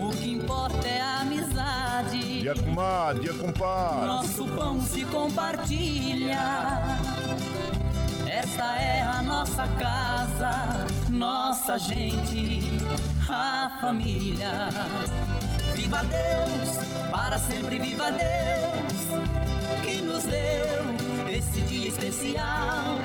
[0.00, 2.40] O que importa é a amizade.
[2.40, 4.06] Dia comadre, dia compadre.
[4.06, 6.38] Nosso pão se compartilha.
[8.26, 12.60] Esta é a nossa casa, nossa gente,
[13.28, 14.68] a família.
[15.74, 19.22] Viva Deus, para sempre viva Deus,
[19.84, 22.98] que nos deu esse dia especial,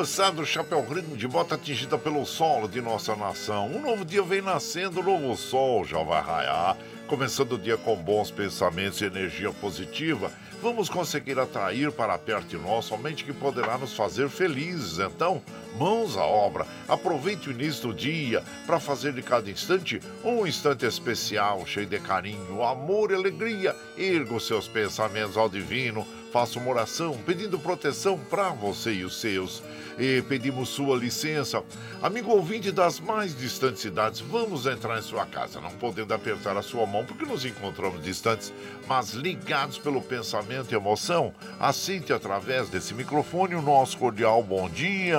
[0.00, 3.66] Alô, moçada do Chapéu Grande de bota atingida pelo sol de nossa nação.
[3.66, 6.74] Um novo dia vem nascendo, um novo sol já vai raiar.
[7.06, 12.56] Começando o dia com bons pensamentos e energia positiva, vamos conseguir atrair para perto de
[12.56, 14.98] nós somente que poderá nos fazer felizes.
[14.98, 15.42] Então,
[15.78, 16.66] mãos à obra.
[16.88, 21.98] Aproveite o início do dia para fazer de cada instante um instante especial, cheio de
[21.98, 23.76] carinho, amor e alegria.
[23.98, 26.06] Erga os seus pensamentos ao divino.
[26.32, 29.62] Faça uma oração pedindo proteção para você e os seus.
[29.98, 31.62] E pedimos sua licença.
[32.00, 36.62] Amigo ouvinte das mais distantes cidades, vamos entrar em sua casa, não podendo apertar a
[36.62, 38.52] sua mão porque nos encontramos distantes,
[38.86, 41.34] mas ligados pelo pensamento e emoção.
[41.58, 45.18] Aceite através desse microfone o nosso cordial bom dia.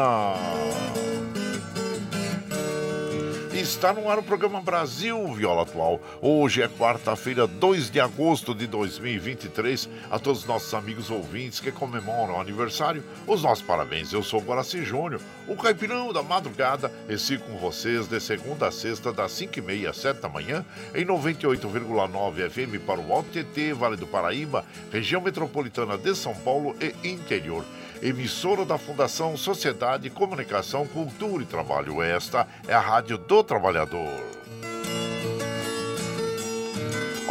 [3.54, 6.00] Está no ar o programa Brasil Viola Atual.
[6.22, 9.90] Hoje é quarta-feira, 2 de agosto de 2023.
[10.10, 14.14] A todos os nossos amigos ouvintes que comemoram o aniversário, os nossos parabéns.
[14.14, 15.20] Eu sou Guaraci Júnior,
[15.50, 16.90] o caipirão da madrugada.
[17.10, 21.06] E sigo com vocês de segunda a sexta, das 5h30 às 7 da manhã, em
[21.06, 24.64] 98,9 FM para o Alto TT, Vale do Paraíba,
[24.94, 27.66] região metropolitana de São Paulo e interior
[28.02, 32.02] emissora da Fundação Sociedade, Comunicação, Cultura e Trabalho.
[32.02, 34.42] Esta é a Rádio do Trabalhador.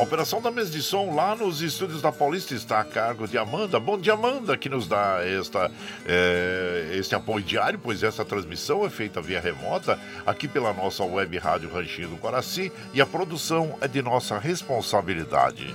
[0.00, 3.36] A operação da mesa de som lá nos estúdios da Paulista está a cargo de
[3.36, 3.78] Amanda.
[3.78, 5.70] Bom dia, Amanda, que nos dá esta,
[6.06, 11.36] é, este apoio diário, pois essa transmissão é feita via remota aqui pela nossa web
[11.36, 15.74] rádio Ranchinho do Guaraci e a produção é de nossa responsabilidade.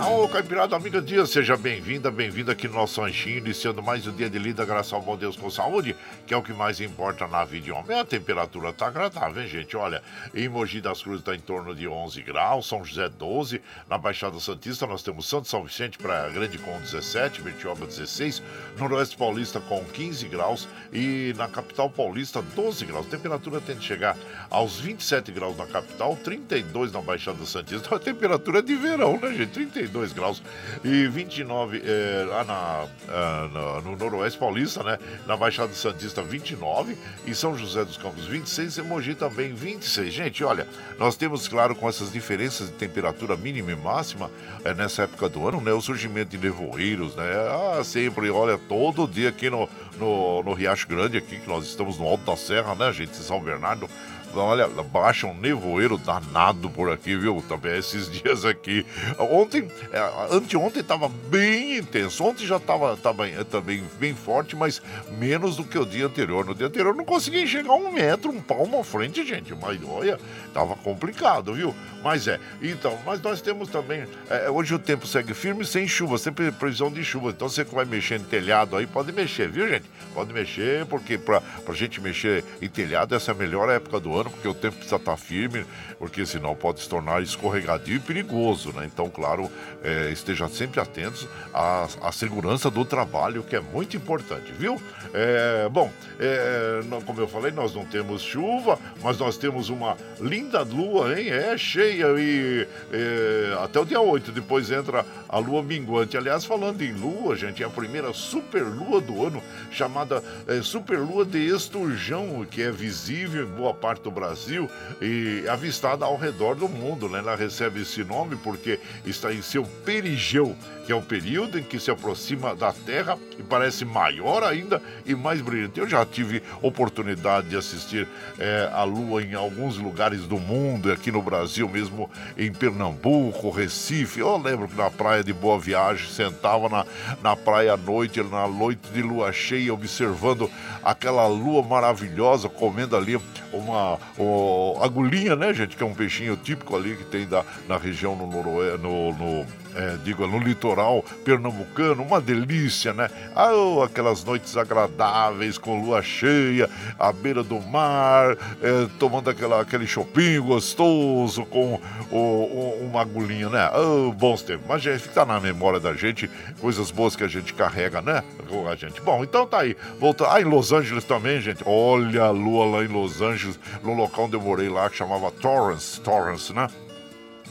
[0.00, 4.30] Alô, Caipirada Amiga Dia, seja bem-vinda, bem-vinda aqui no nosso ranchinho, iniciando mais um dia
[4.30, 5.94] de lida, graças ao bom Deus com saúde,
[6.26, 7.98] que é o que mais importa na vida de homem.
[7.98, 9.76] A temperatura tá agradável, hein, gente?
[9.76, 10.02] Olha,
[10.34, 13.60] em Mogi das Cruzes está em torno de 11 graus, São José 12,
[13.90, 18.42] na Baixada Santista nós temos Santo São Vicente para Grande com 17, Bertioga 16,
[18.78, 23.06] Noroeste Paulista com 15 graus e na capital paulista 12 graus.
[23.06, 24.16] A temperatura tende a chegar
[24.48, 27.96] aos 27 graus na capital, 32 na Baixada Santista.
[27.96, 29.50] A temperatura é de verão, né, gente?
[29.50, 30.42] 32 graus
[30.84, 34.98] e 29 é, lá na, ah, no Noroeste Paulista, né?
[35.26, 36.96] Na Baixada Santista 29
[37.26, 40.12] e São José dos Campos 26 e Mogi também 26.
[40.12, 40.66] Gente, olha,
[40.98, 44.30] nós temos, claro, com essas diferenças de temperatura mínima e máxima
[44.64, 45.72] é, nessa época do ano, né?
[45.72, 47.30] O surgimento de nevoeiros, né?
[47.78, 51.98] Ah, sempre, olha, todo dia aqui no, no, no Riacho Grande, aqui, que nós estamos
[51.98, 53.16] no Alto da Serra, né, gente?
[53.16, 53.88] São Bernardo.
[54.34, 57.42] Olha, baixa um nevoeiro danado por aqui, viu?
[57.48, 58.84] Também esses dias aqui.
[59.18, 62.24] Ontem, é, anteontem estava bem intenso.
[62.24, 64.82] Ontem já estava também, também bem forte, mas
[65.18, 66.44] menos do que o dia anterior.
[66.44, 69.54] No dia anterior não conseguia enxergar um metro, um palmo à frente, gente.
[69.54, 70.18] Mas olha,
[70.52, 71.74] tava complicado, viu?
[72.02, 72.38] Mas é.
[72.60, 74.04] Então, mas nós temos também.
[74.28, 77.30] É, hoje o tempo segue firme sem chuva, sempre previsão de chuva.
[77.30, 79.84] Então você que vai mexer em telhado aí, pode mexer, viu, gente?
[80.14, 84.16] Pode mexer, porque pra, pra gente mexer em telhado, essa é a melhor época do
[84.18, 85.64] ano, porque o tempo precisa estar tá firme,
[85.98, 88.84] porque senão pode se tornar escorregadio e perigoso, né?
[88.84, 89.50] Então, claro,
[89.82, 94.80] é, esteja sempre atentos à, à segurança do trabalho, que é muito importante, viu?
[95.14, 100.62] É, bom, é, como eu falei, nós não temos chuva, mas nós temos uma linda
[100.62, 101.30] lua, hein?
[101.30, 106.16] É cheia e é, até o dia 8, depois entra a lua minguante.
[106.16, 110.98] Aliás, falando em lua, gente, é a primeira super lua do ano, chamada é, super
[110.98, 114.68] lua de Esturjão, que é visível em boa parte do Brasil
[115.00, 117.18] e avistada ao redor do mundo, né?
[117.18, 120.56] Ela recebe esse nome porque está em seu perigeu
[120.90, 125.14] que é o período em que se aproxima da Terra e parece maior ainda e
[125.14, 125.78] mais brilhante.
[125.78, 131.12] Eu já tive oportunidade de assistir é, a Lua em alguns lugares do mundo, aqui
[131.12, 134.18] no Brasil mesmo, em Pernambuco, Recife.
[134.18, 136.84] Eu lembro que na praia de Boa Viagem, sentava na,
[137.22, 140.50] na praia à noite, na noite de lua cheia, observando
[140.82, 143.16] aquela lua maravilhosa, comendo ali
[143.52, 145.76] uma, uma agulhinha, né, gente?
[145.76, 149.46] Que é um peixinho típico ali que tem da, na região no, Noroeste, no, no
[149.74, 153.08] é, digo, no litoral pernambucano, uma delícia, né?
[153.34, 156.68] Ah, oh, aquelas noites agradáveis com lua cheia,
[156.98, 161.80] à beira do mar, é, tomando aquela, aquele chopinho gostoso com
[162.10, 163.70] o, o, uma agulhinha, né?
[163.74, 164.66] Oh, bons tempos.
[164.68, 166.30] Mas já fica na memória da gente,
[166.60, 168.22] coisas boas que a gente carrega, né?
[168.70, 169.00] A gente.
[169.00, 169.76] Bom, então tá aí.
[169.98, 170.32] Volta.
[170.32, 171.62] Ah, em Los Angeles também, gente.
[171.64, 175.30] Olha a lua lá em Los Angeles, no local onde eu morei lá, que chamava
[175.30, 176.66] Torrance, Torrance, né?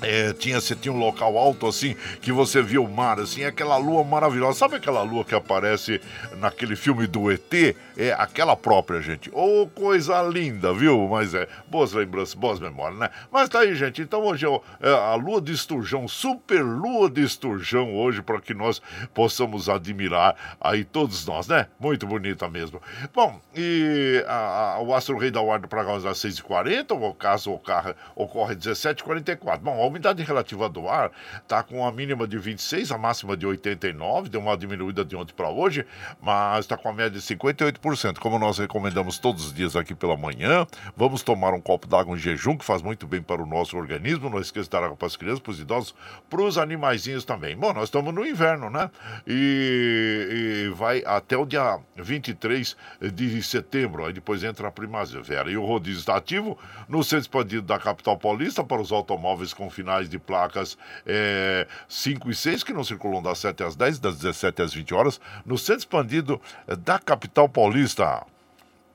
[0.01, 3.78] É, tinha, você tinha um local alto assim, que você via o mar, assim, aquela
[3.78, 4.57] lua maravilhosa.
[4.57, 6.00] Sabe aquela lua que aparece
[6.38, 7.75] naquele filme do ET?
[8.00, 9.30] É aquela própria, gente.
[9.34, 11.06] Ô, oh, coisa linda, viu?
[11.10, 13.10] Mas é, boas lembranças, boas memórias, né?
[13.30, 14.01] Mas tá aí, gente.
[14.01, 18.54] Então hoje é, é a lua de esturjão, super lua de esturjão hoje, para que
[18.54, 18.81] nós
[19.13, 21.68] possamos admirar aí todos nós, né?
[21.78, 22.81] Muito bonita mesmo.
[23.13, 27.52] Bom, e a, a, o Astro Rei da Guarda para nós às 6h40, o caso
[27.52, 29.57] ocorre, ocorre 17h44.
[29.57, 31.12] Bom, umidade relativa do ar
[31.42, 35.34] está com a mínima de 26, a máxima de 89, deu uma diminuída de ontem
[35.34, 35.86] para hoje,
[36.22, 37.88] mas está com a média de 58%.
[38.19, 42.19] Como nós recomendamos todos os dias aqui pela manhã, vamos tomar um copo d'água em
[42.19, 44.30] jejum, que faz muito bem para o nosso organismo.
[44.30, 45.95] Não esqueça de dar água para as crianças, para os idosos,
[46.30, 47.57] para os animaizinhos também.
[47.57, 48.91] Bom, nós estamos no inverno, né?
[49.25, 52.77] E, e vai até o dia 23
[53.12, 55.50] de setembro, aí depois entra a primavera.
[55.50, 56.57] E o rodízio está ativo
[56.88, 62.30] no centro expandido da capital paulista para os automóveis com finais de placas é, 5
[62.30, 65.57] e 6, que não circulam das 7 às 10, das 17 às 20 horas, no
[65.57, 66.42] centro expandido
[66.80, 67.79] da capital paulista.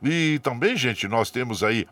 [0.03, 1.87] E também, gente, nós temos aí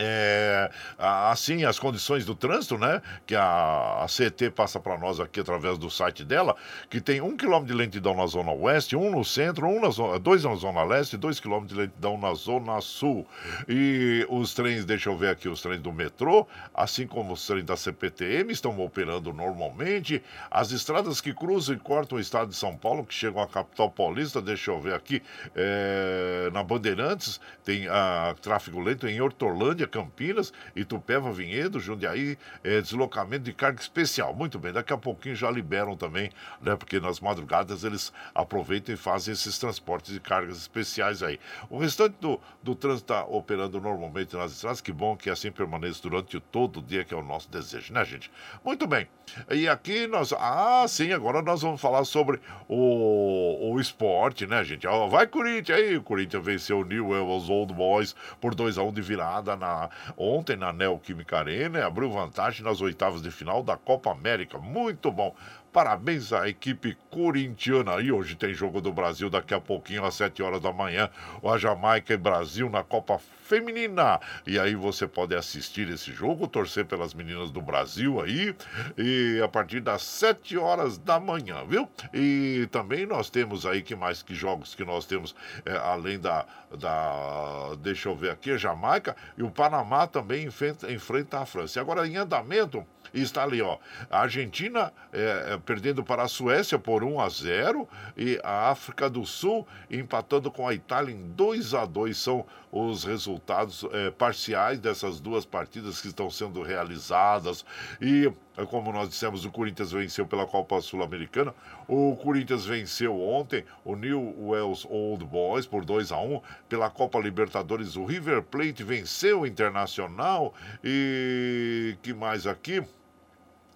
[0.00, 3.02] é, assim, as condições do trânsito, né?
[3.26, 6.56] Que a, a CET passa para nós aqui através do site dela,
[6.88, 10.18] que tem um quilômetro de lentidão na zona oeste, um no centro, um na zona,
[10.18, 13.26] dois na zona leste, dois quilômetros de lentidão na zona sul.
[13.68, 17.64] E os trens, deixa eu ver aqui, os trens do metrô, assim como os trens
[17.64, 20.22] da CPTM, estão operando normalmente.
[20.50, 23.90] As estradas que cruzam e cortam o estado de São Paulo, que chegam à capital
[23.90, 25.22] paulista, deixa eu ver aqui,
[25.54, 33.44] é, na Bandeirantes, tem a, tráfego lento em Hortolândia, Campinas, Itupeva, Vinhedo, Jundiaí, é, deslocamento
[33.44, 34.34] de carga especial.
[34.34, 36.30] Muito bem, daqui a pouquinho já liberam também,
[36.60, 36.76] né?
[36.76, 41.38] Porque nas madrugadas eles aproveitam e fazem esses transportes de cargas especiais aí.
[41.68, 46.02] O restante do, do trânsito está operando normalmente nas estradas, que bom que assim permaneça
[46.02, 48.30] durante todo o dia, que é o nosso desejo, né, gente?
[48.64, 49.08] Muito bem.
[49.50, 50.32] E aqui nós.
[50.32, 54.86] Ah, sim, agora nós vamos falar sobre o, o esporte, né, gente?
[55.10, 59.02] vai Corinthians aí, o Corinthians venceu o New Orleans Old Boys por 2x1 um de
[59.02, 59.77] virada na
[60.16, 64.58] ontem na Neoquímica Arena abriu vantagem nas oitavas de final da Copa América.
[64.58, 65.34] Muito bom.
[65.72, 68.00] Parabéns à equipe corintiana.
[68.00, 71.10] E hoje tem jogo do Brasil daqui a pouquinho, às 7 horas da manhã.
[71.42, 74.20] O Jamaica e Brasil na Copa Feminina.
[74.46, 78.54] E aí você pode assistir esse jogo, torcer pelas meninas do Brasil aí.
[78.96, 81.88] E a partir das 7 horas da manhã, viu?
[82.14, 85.34] E também nós temos aí, que mais que jogos que nós temos,
[85.66, 86.46] é, além da,
[86.78, 87.74] da.
[87.80, 89.14] Deixa eu ver aqui, a Jamaica.
[89.36, 91.78] E o Panamá também enfrenta, enfrenta a França.
[91.78, 93.78] E agora em andamento está ali, ó.
[94.10, 99.08] A Argentina é é, perdendo para a Suécia por 1 a 0 e a África
[99.08, 104.78] do Sul empatando com a Itália em 2 a 2 São os resultados é, parciais
[104.78, 107.64] dessas duas partidas que estão sendo realizadas.
[108.00, 111.54] E, é, como nós dissemos, o Corinthians venceu pela Copa Sul-Americana.
[111.86, 117.18] O Corinthians venceu ontem o New Wells Old Boys por 2 a 1 pela Copa
[117.18, 117.96] Libertadores.
[117.96, 120.52] O River Plate venceu o Internacional.
[120.84, 122.84] E que mais aqui?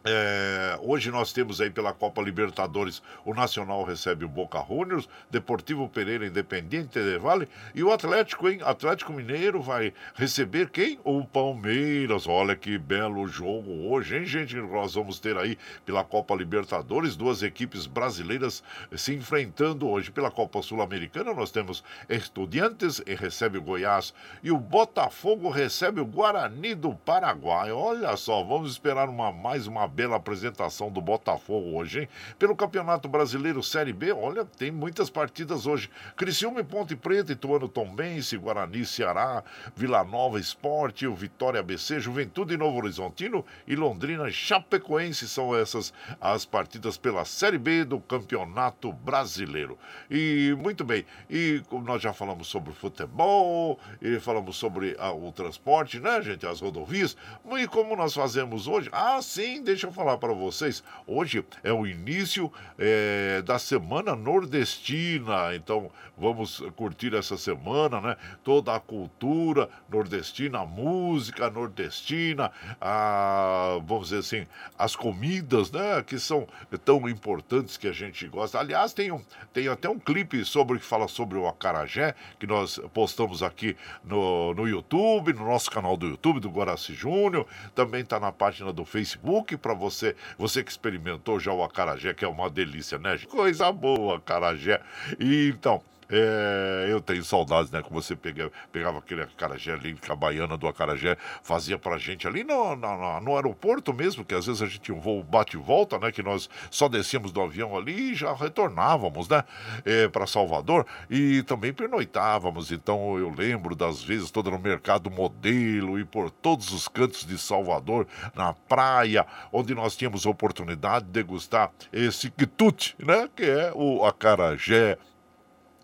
[0.04, 5.88] É, hoje nós temos aí pela Copa Libertadores o Nacional recebe o Boca Juniors, Deportivo
[5.88, 8.58] Pereira Independente de Vale e o Atlético, hein?
[8.64, 10.98] Atlético Mineiro vai receber quem?
[11.04, 12.26] O Palmeiras.
[12.26, 14.56] Olha que belo jogo hoje, hein, gente?
[14.56, 15.56] Nós vamos ter aí
[15.86, 18.60] pela Copa Libertadores duas equipes brasileiras
[18.96, 21.32] se enfrentando hoje pela Copa Sul-Americana.
[21.32, 27.70] Nós temos Estudiantes e recebe o Goiás e o Botafogo recebe o Guarani do Paraguai.
[27.70, 32.08] Olha só, vamos esperar uma mais uma bela apresentação do Botafogo hoje, hein?
[32.38, 35.90] Pelo Campeonato Brasileiro Série B, olha, tem muitas partidas hoje.
[36.16, 39.44] Criciúma e Ponte Preta, Ituano Tombense, Guarani, Ceará,
[39.76, 45.92] Vila Nova Esporte, o Vitória ABC, Juventude e Novo Horizontino e Londrina Chapecoense são essas
[46.20, 49.78] as partidas pela Série B do Campeonato Brasileiro.
[50.10, 55.98] E muito bem, e nós já falamos sobre futebol, e falamos sobre ah, o transporte,
[55.98, 57.16] né, gente, as rodovias,
[57.58, 58.88] e como nós fazemos hoje?
[58.92, 60.80] Ah, sim, deixa deixa eu falar para vocês.
[61.08, 65.56] Hoje é o início é, da Semana Nordestina.
[65.56, 68.16] Então, vamos curtir essa semana, né?
[68.44, 74.46] Toda a cultura nordestina, a música nordestina, a, vamos dizer assim,
[74.78, 76.00] as comidas, né?
[76.06, 76.46] Que são
[76.84, 78.60] tão importantes que a gente gosta.
[78.60, 79.20] Aliás, tem, um,
[79.52, 84.54] tem até um clipe sobre que fala sobre o acarajé, que nós postamos aqui no,
[84.54, 87.48] no YouTube, no nosso canal do YouTube, do Guaraci Júnior.
[87.74, 92.24] Também está na página do Facebook para você, você que experimentou já o acarajé, que
[92.24, 93.18] é uma delícia, né?
[93.28, 94.80] Coisa boa, acarajé.
[95.18, 95.82] E então,
[96.14, 97.82] é, eu tenho saudades, né?
[97.82, 102.44] Que você pegava, pegava aquele acarajé ali, a baiana do acarajé, fazia pra gente ali
[102.44, 105.60] no, no, no, aeroporto mesmo, que às vezes a gente tinha um voo bate e
[105.60, 106.12] volta, né?
[106.12, 109.42] Que nós só descíamos do avião ali e já retornávamos, né?
[109.86, 112.70] É, para Salvador e também pernoitávamos.
[112.70, 117.38] Então eu lembro das vezes toda no mercado modelo e por todos os cantos de
[117.38, 123.30] Salvador, na praia, onde nós tínhamos oportunidade de degustar esse quitute, né?
[123.34, 124.98] Que é o acarajé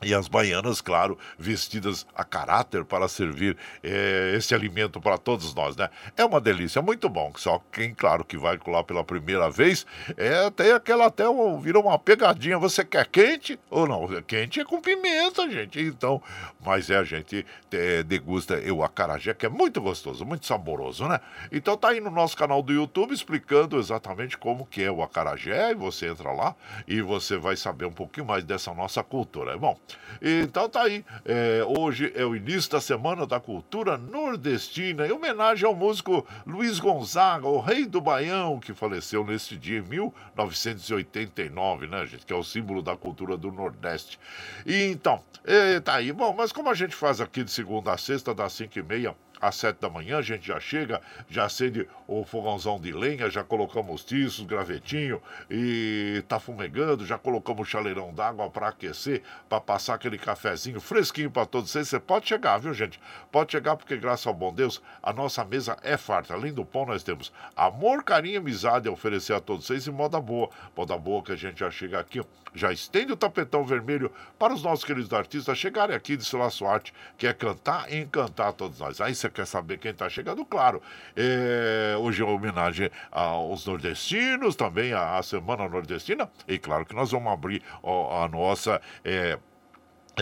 [0.02, 5.76] e as baianas, claro, vestidas a caráter para servir é, esse alimento para todos nós,
[5.76, 5.90] né?
[6.16, 7.32] É uma delícia, muito bom.
[7.36, 9.84] Só quem, claro, que vai colar pela primeira vez,
[10.16, 11.24] é tem aquela até
[11.60, 12.58] virou uma pegadinha.
[12.58, 14.06] Você quer quente ou não?
[14.22, 15.80] Quente é com pimenta, gente.
[15.80, 16.22] Então,
[16.64, 21.20] mas é a gente é, degusta o acarajé, que é muito gostoso, muito saboroso, né?
[21.50, 25.72] Então tá aí no nosso canal do YouTube explicando exatamente como que é o acarajé.
[25.72, 26.54] E você entra lá
[26.86, 29.52] e você vai saber um pouquinho mais dessa nossa cultura.
[29.52, 29.78] É bom.
[30.20, 31.04] Então tá aí.
[31.24, 36.78] É, hoje é o início da Semana da Cultura Nordestina, em homenagem ao músico Luiz
[36.78, 42.26] Gonzaga, o rei do Baião, que faleceu neste dia em 1989, né, gente?
[42.26, 44.18] Que é o símbolo da cultura do Nordeste.
[44.66, 46.12] E então, é, tá aí.
[46.12, 49.16] Bom, mas como a gente faz aqui de segunda a sexta, das 5 e meia
[49.40, 53.44] às sete da manhã, a gente já chega, já acende o fogãozão de lenha, já
[53.44, 60.18] colocamos tiços, gravetinho e tá fumegando, já colocamos chaleirão d'água para aquecer, para passar aquele
[60.18, 61.88] cafezinho fresquinho para todos vocês.
[61.88, 63.00] Você pode chegar, viu, gente?
[63.30, 66.34] Pode chegar porque, graças ao bom Deus, a nossa mesa é farta.
[66.34, 69.90] Além do pão, nós temos amor, carinho e amizade a oferecer a todos vocês e
[69.90, 70.48] moda boa.
[70.76, 72.20] Moda boa que a gente já chega aqui,
[72.58, 76.92] já estende o tapetão vermelho para os nossos queridos artistas chegarem aqui de sua arte,
[77.16, 79.00] que é cantar e encantar todos nós.
[79.00, 80.44] Aí você quer saber quem está chegando?
[80.44, 80.82] Claro,
[81.16, 87.32] é, hoje é homenagem aos nordestinos, também à Semana Nordestina, e claro que nós vamos
[87.32, 88.80] abrir a nossa.
[89.04, 89.38] É,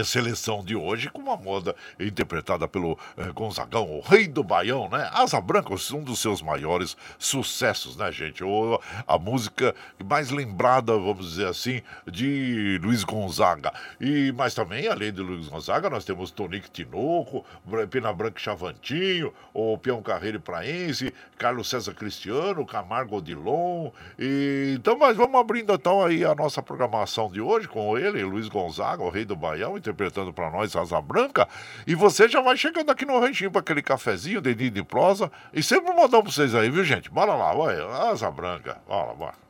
[0.04, 5.08] seleção de hoje com uma moda interpretada pelo eh, Gonzagão, o rei do baião, né?
[5.12, 8.42] Asa Branca, um dos seus maiores sucessos, né, gente?
[8.42, 9.74] Ou a música
[10.04, 13.72] mais lembrada, vamos dizer assim, de Luiz Gonzaga.
[14.00, 17.44] E, mas também, além de Luiz Gonzaga, nós temos Tonico Tinoco,
[17.90, 23.90] Pena Branca Chavantinho, o Peão Carreiro Praense, Carlos César Cristiano, Camargo Odilon.
[24.18, 28.48] E, então, mas vamos abrindo então aí a nossa programação de hoje com ele, Luiz
[28.48, 31.48] Gonzaga, o rei do baião, interpretando para nós Asa Branca.
[31.86, 35.30] E você já vai chegando aqui no ranchinho para aquele cafezinho, dedinho de prosa.
[35.52, 37.10] E sempre um modão para vocês aí, viu, gente?
[37.10, 37.76] Bora lá, vai.
[38.10, 38.78] Asa Branca.
[38.88, 39.45] Bora, bora.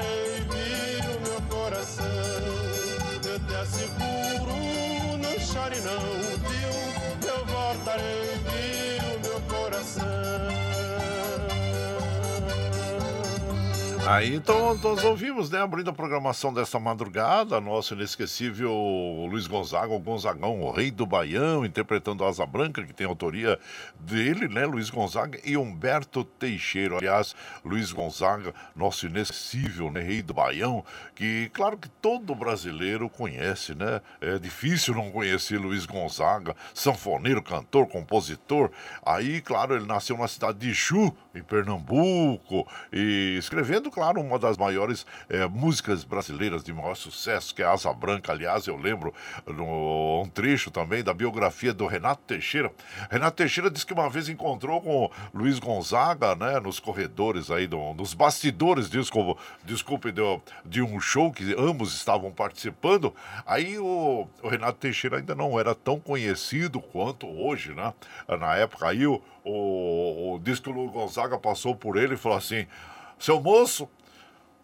[0.00, 2.04] Eu voltarei, viu, meu coração.
[3.24, 7.20] Eu te asseguro, não chore não?
[7.20, 10.49] Que eu voltarei, viu, meu coração.
[14.10, 18.74] Aí então nós ouvimos, né, abrindo a programação desta madrugada, nosso inesquecível
[19.30, 23.56] Luiz Gonzaga, o Gonzagão, o rei do Baião, interpretando Asa Branca, que tem autoria
[24.00, 26.96] dele, né, Luiz Gonzaga e Humberto Teixeira.
[26.96, 33.76] Aliás, Luiz Gonzaga, nosso inesquecível, né, rei do Baião, que claro que todo brasileiro conhece,
[33.76, 34.00] né?
[34.20, 38.72] É difícil não conhecer Luiz Gonzaga, sanfoneiro, cantor, compositor.
[39.06, 44.56] Aí, claro, ele nasceu na cidade de Chu, em Pernambuco, e escrevendo, claro, uma das
[44.56, 48.32] maiores eh, músicas brasileiras de maior sucesso, que é Asa Branca.
[48.32, 49.12] Aliás, eu lembro
[49.46, 52.72] no, um trecho também da biografia do Renato Teixeira.
[53.10, 57.92] Renato Teixeira disse que uma vez encontrou com Luiz Gonzaga, né, nos corredores aí, do,
[57.92, 60.22] nos bastidores, desculpa, desculpe, de,
[60.64, 63.14] de um show que ambos estavam participando.
[63.44, 67.92] Aí o, o Renato Teixeira ainda não era tão conhecido quanto hoje, né?
[68.26, 72.16] Na época aí o, o, o diz que o Luiz Gonzaga passou por ele e
[72.16, 72.66] falou assim:
[73.20, 73.88] seu moço,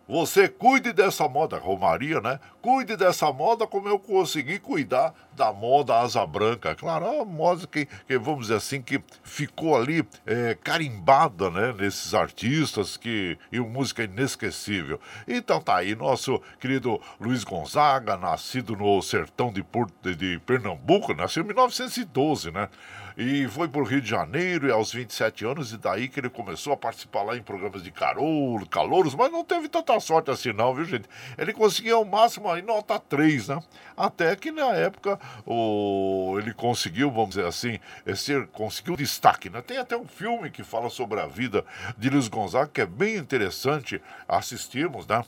[0.08, 2.38] você cuide dessa moda, Romaria, né?
[2.62, 6.76] Cuide dessa moda como eu consegui cuidar da moda asa branca.
[6.76, 11.74] Claro, é uma moda que, que vamos dizer assim, que ficou ali é, carimbada, né?
[11.76, 15.00] Nesses artistas que e música inesquecível.
[15.26, 21.42] Então tá aí, nosso querido Luiz Gonzaga, nascido no sertão de, Porto, de Pernambuco, nasceu
[21.42, 22.68] em 1912, né?
[23.16, 26.28] E foi para o Rio de Janeiro e aos 27 anos, e daí que ele
[26.28, 30.52] começou a participar lá em programas de carolo, calouros, mas não teve tanta sorte assim
[30.52, 31.08] não, viu gente?
[31.38, 33.62] Ele conseguia o máximo aí nota 3, né?
[33.96, 36.36] Até que na época o...
[36.38, 37.78] ele conseguiu, vamos dizer assim,
[38.14, 39.62] ser, conseguiu destaque, né?
[39.62, 41.64] Tem até um filme que fala sobre a vida
[41.96, 45.24] de Luiz Gonzaga, que é bem interessante assistirmos, né?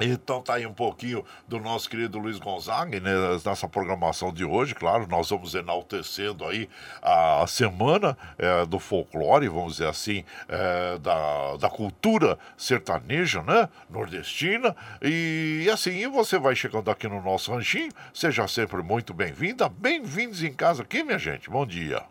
[0.00, 3.10] Então tá aí um pouquinho do nosso querido Luiz Gonzaga, né,
[3.44, 6.68] nessa programação de hoje, claro, nós vamos enaltecendo aí
[7.00, 14.76] a semana é, do folclore, vamos dizer assim, é, da, da cultura sertaneja, né, nordestina,
[15.00, 20.52] e, assim você vai chegando aqui no nosso ranchinho, seja sempre muito bem-vinda, bem-vindos em
[20.52, 22.02] casa aqui, minha gente, bom dia.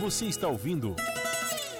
[0.00, 0.96] Você está ouvindo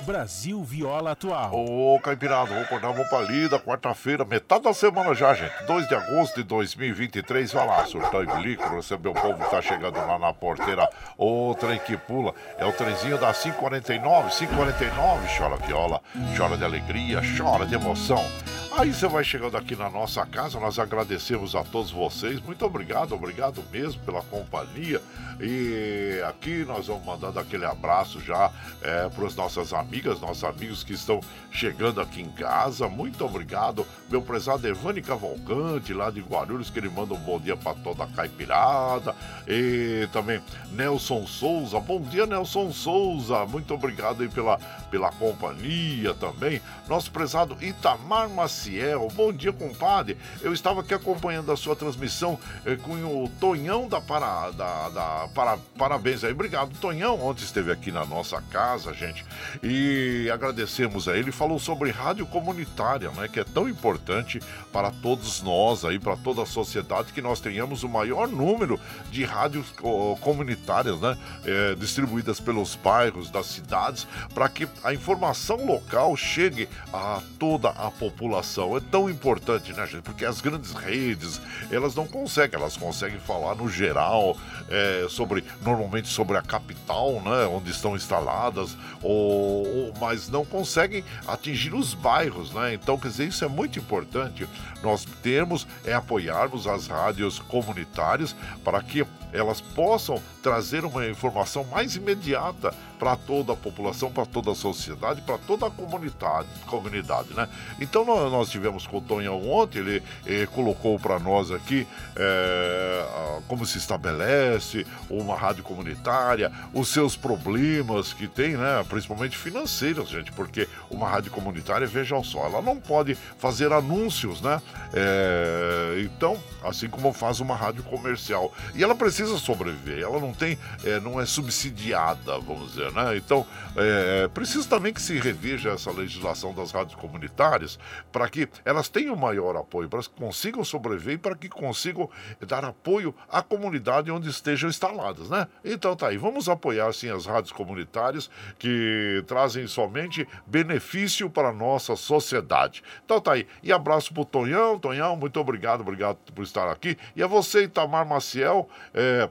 [0.03, 1.53] Brasil Viola Atual.
[1.55, 5.53] Ô, Caipirada, vamos acordar, pra lida, quarta-feira, metade da semana já, gente.
[5.67, 9.61] 2 de agosto de 2023, vai lá, surtar e bilico, receber o povo que tá
[9.61, 10.89] chegando lá na porteira.
[11.17, 16.01] Ô, trem que pula, é o trenzinho da 549, 549, chora viola,
[16.37, 18.25] chora de alegria, chora de emoção.
[18.73, 23.13] Aí você vai chegando aqui na nossa casa, nós agradecemos a todos vocês, muito obrigado,
[23.13, 25.03] obrigado mesmo pela companhia.
[25.41, 30.85] E aqui nós vamos mandando aquele abraço já é, para as nossas amigas, nossos amigos
[30.85, 32.89] que estão chegando aqui em casa.
[32.89, 37.57] Muito obrigado, meu prezado Evane Cavalcante, lá de Guarulhos, que ele manda um bom dia
[37.57, 39.17] para toda a caipirada.
[39.49, 44.59] E também Nelson Souza, bom dia Nelson Souza, muito obrigado aí pela,
[44.91, 46.63] pela companhia também.
[46.87, 49.09] Nosso prezado Itamar Macedo Maciel.
[49.15, 50.19] Bom dia, compadre.
[50.43, 55.29] Eu estava aqui acompanhando a sua transmissão eh, com o Tonhão da, para, da, da
[55.35, 56.33] para, Parabéns aí.
[56.33, 57.19] Obrigado, Tonhão.
[57.25, 59.25] Ontem esteve aqui na nossa casa, gente.
[59.63, 61.33] E agradecemos a ele.
[61.33, 63.29] Falou sobre rádio comunitária, né?
[63.29, 67.83] Que é tão importante para todos nós aí, para toda a sociedade, que nós tenhamos
[67.83, 68.79] o maior número
[69.11, 69.73] de rádios
[70.21, 71.17] comunitárias, né?
[71.45, 77.91] É, distribuídas pelos bairros das cidades, para que a informação local chegue a toda a
[77.91, 78.50] população.
[78.59, 80.03] É tão importante, né, gente?
[80.03, 84.37] Porque as grandes redes, elas não conseguem, elas conseguem falar no geral,
[84.69, 87.47] é, sobre, normalmente sobre a capital, né?
[87.47, 92.75] Onde estão instaladas, ou, ou, mas não conseguem atingir os bairros, né?
[92.75, 94.49] Então, quer dizer, isso é muito importante
[94.83, 98.35] nós termos, é apoiarmos as rádios comunitárias
[98.65, 104.53] para que elas possam trazer uma informação mais imediata para toda a população, para toda
[104.53, 107.49] a sociedade, para toda a comunidade, comunidade, né?
[107.81, 113.41] Então nós, nós tivemos com o Tonhão ontem, ele, ele colocou para nós aqui é,
[113.49, 118.85] como se estabelece uma rádio comunitária, os seus problemas que tem, né?
[118.87, 124.61] Principalmente financeiros, gente, porque uma rádio comunitária, vejam só, ela não pode fazer anúncios, né?
[124.93, 128.53] É, então, assim como faz uma rádio comercial.
[128.75, 133.17] E ela precisa sobreviver, ela não tem, é, não é subsidiada, vamos dizer, né?
[133.17, 137.79] Então, é, precisa também que se reveja essa legislação das rádios comunitárias
[138.13, 142.09] para que elas tenham maior apoio, para que consigam sobreviver e para que consigam
[142.47, 145.47] dar apoio à comunidade onde estejam instaladas, né?
[145.65, 151.53] Então tá aí, vamos apoiar sim as rádios comunitárias que trazem somente benefício para a
[151.53, 152.83] nossa sociedade.
[153.05, 156.97] Então tá aí, e abraço pro Tonhão, Tonhão, muito obrigado, obrigado por estar aqui.
[157.15, 159.29] E a você, Itamar Maciel, é,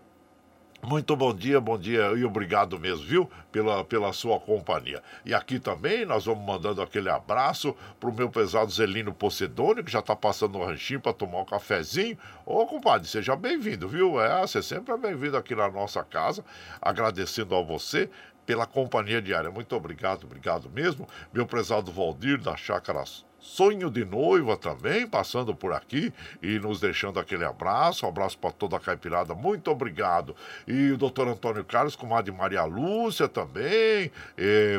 [0.82, 5.04] muito bom dia, bom dia e obrigado mesmo, viu, pela, pela sua companhia.
[5.26, 10.02] E aqui também nós vamos mandando aquele abraço pro meu pesado Zelino Pocedônio, que já
[10.02, 12.18] tá passando no ranchinho para tomar um cafezinho.
[12.46, 14.22] Ô, compadre, seja bem-vindo, viu?
[14.22, 16.44] É, você sempre é bem-vindo aqui na nossa casa,
[16.82, 18.10] agradecendo a você
[18.46, 19.52] pela companhia diária.
[19.52, 21.08] Muito obrigado, obrigado mesmo.
[21.32, 23.04] Meu prezado Valdir da Chácara
[23.40, 28.06] Sonho de Noiva também, passando por aqui e nos deixando aquele abraço.
[28.06, 30.36] Um abraço para toda a caipirada, muito obrigado.
[30.68, 34.12] E o doutor Antônio Carlos, com a de Maria Lúcia também,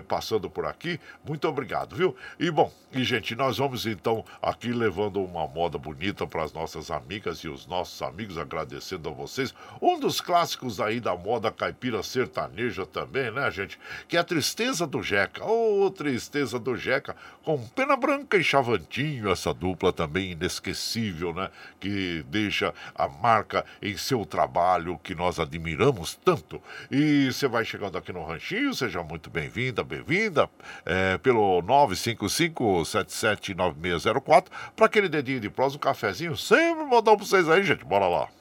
[0.09, 2.16] passando por aqui, muito obrigado, viu?
[2.38, 6.90] E bom, e gente, nós vamos então aqui levando uma moda bonita para as nossas
[6.90, 9.55] amigas e os nossos amigos, agradecendo a vocês.
[9.81, 13.79] Um dos clássicos aí da moda caipira sertaneja também, né, gente?
[14.09, 15.44] Que é a Tristeza do Jeca.
[15.44, 21.49] Ô, oh, Tristeza do Jeca, com pena branca e Chavantinho, essa dupla também inesquecível, né?
[21.79, 26.61] Que deixa a marca em seu trabalho que nós admiramos tanto.
[26.91, 30.51] E você vai chegando aqui no Ranchinho, seja muito bem-vinda, bem-vinda,
[30.85, 37.63] é, pelo 955-779604, para aquele dedinho de prosa, um cafezinho, sempre mandar para vocês aí,
[37.63, 37.85] gente.
[37.85, 38.39] Bora lá.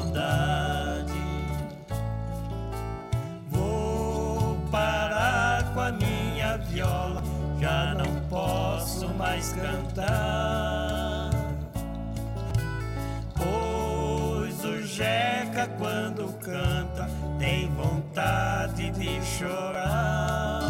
[0.00, 1.12] Saudade.
[3.50, 7.22] Vou parar com a minha viola,
[7.60, 11.30] já não posso mais cantar.
[13.36, 17.08] Pois o Jeca, quando canta,
[17.38, 20.60] tem vontade de chorar.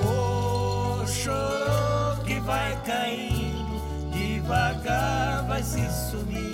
[0.00, 6.51] O chorou que vai caindo, devagar vai se sumindo,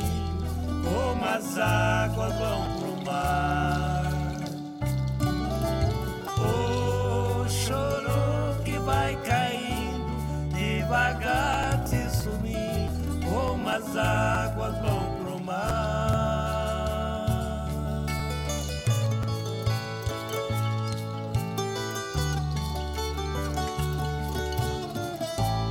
[0.99, 4.13] como as águas vão pro mar.
[6.39, 16.49] O chorou que vai caindo, devagar se sumindo, como as águas vão pro mar.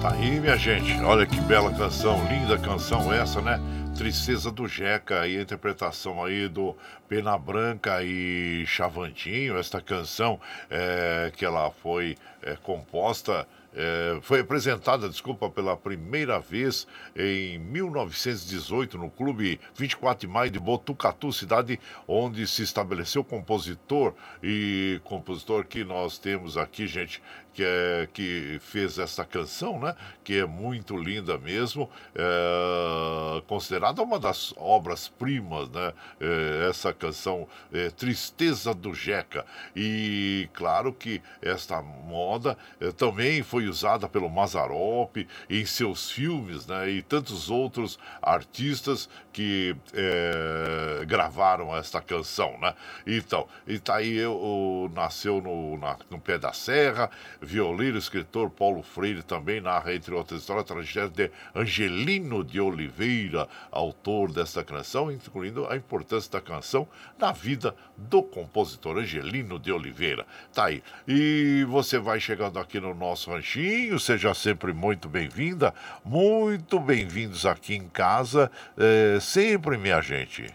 [0.01, 0.93] Tá aí, minha gente.
[1.03, 3.59] Olha que bela canção, linda canção essa, né?
[3.97, 6.77] Tristeza do Jeca e a interpretação aí do
[7.09, 9.57] Pena Branca e Chavantinho.
[9.57, 13.47] Esta canção é, que ela foi é, composta
[13.79, 20.59] é, foi apresentada, desculpa, pela primeira vez em 1918 no Clube 24 de Maio de
[20.59, 27.21] Botucatu, cidade onde se estabeleceu o compositor e compositor que nós temos aqui, gente,
[27.57, 29.95] que, é, que fez essa canção, né?
[30.23, 35.91] Que é muito linda mesmo, é, considerada uma das obras-primas, né?
[36.21, 39.43] É, essa canção é, Tristeza do Jeca.
[39.75, 45.17] E claro que esta moda é, também foi usada pelo Mazarop
[45.49, 46.91] em seus filmes, né?
[46.91, 52.73] E tantos outros artistas que é, gravaram esta canção, né?
[53.05, 57.07] Então, e tá aí eu, nasceu no, na- no pé da serra,
[57.39, 63.47] violino, escritor Paulo Freire também narra, entre outras histórias, a tragédia de Angelino de Oliveira,
[63.71, 66.87] autor desta canção, incluindo a importância da canção
[67.19, 70.25] na vida do compositor Angelino de Oliveira.
[70.51, 70.81] Tá aí.
[71.07, 77.75] E você vai chegando aqui no nosso ranchinho, seja sempre muito bem-vinda, muito bem-vindos aqui
[77.75, 80.45] em casa, eh, sempre, minha gente.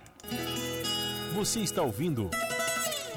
[1.35, 2.31] Você está ouvindo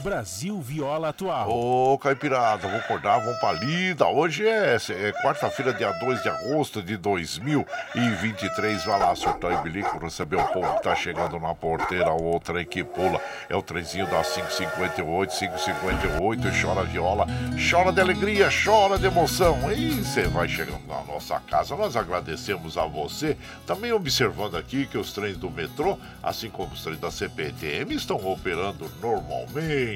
[0.06, 1.50] Brasil Viola Atual.
[1.50, 4.06] Ô, Caipirada, vamos acordar, vamos pra lida.
[4.06, 8.86] Hoje é, é quarta-feira, dia 2 de agosto de 2023.
[8.86, 12.66] Vai lá, surtar e bilico, receber o povo que tá chegando na porteira, outra aí
[12.66, 13.20] que pula.
[13.50, 17.26] É o trenzinho da 558, 558, e chora viola,
[17.68, 19.72] chora de alegria, chora de emoção.
[19.72, 21.76] E você vai chegando na nossa casa.
[21.76, 23.36] Nós agradecemos a você.
[23.66, 28.18] Também observando aqui que os trens do metrô, assim como os trens da CPTM, estão
[28.18, 29.95] operando normalmente.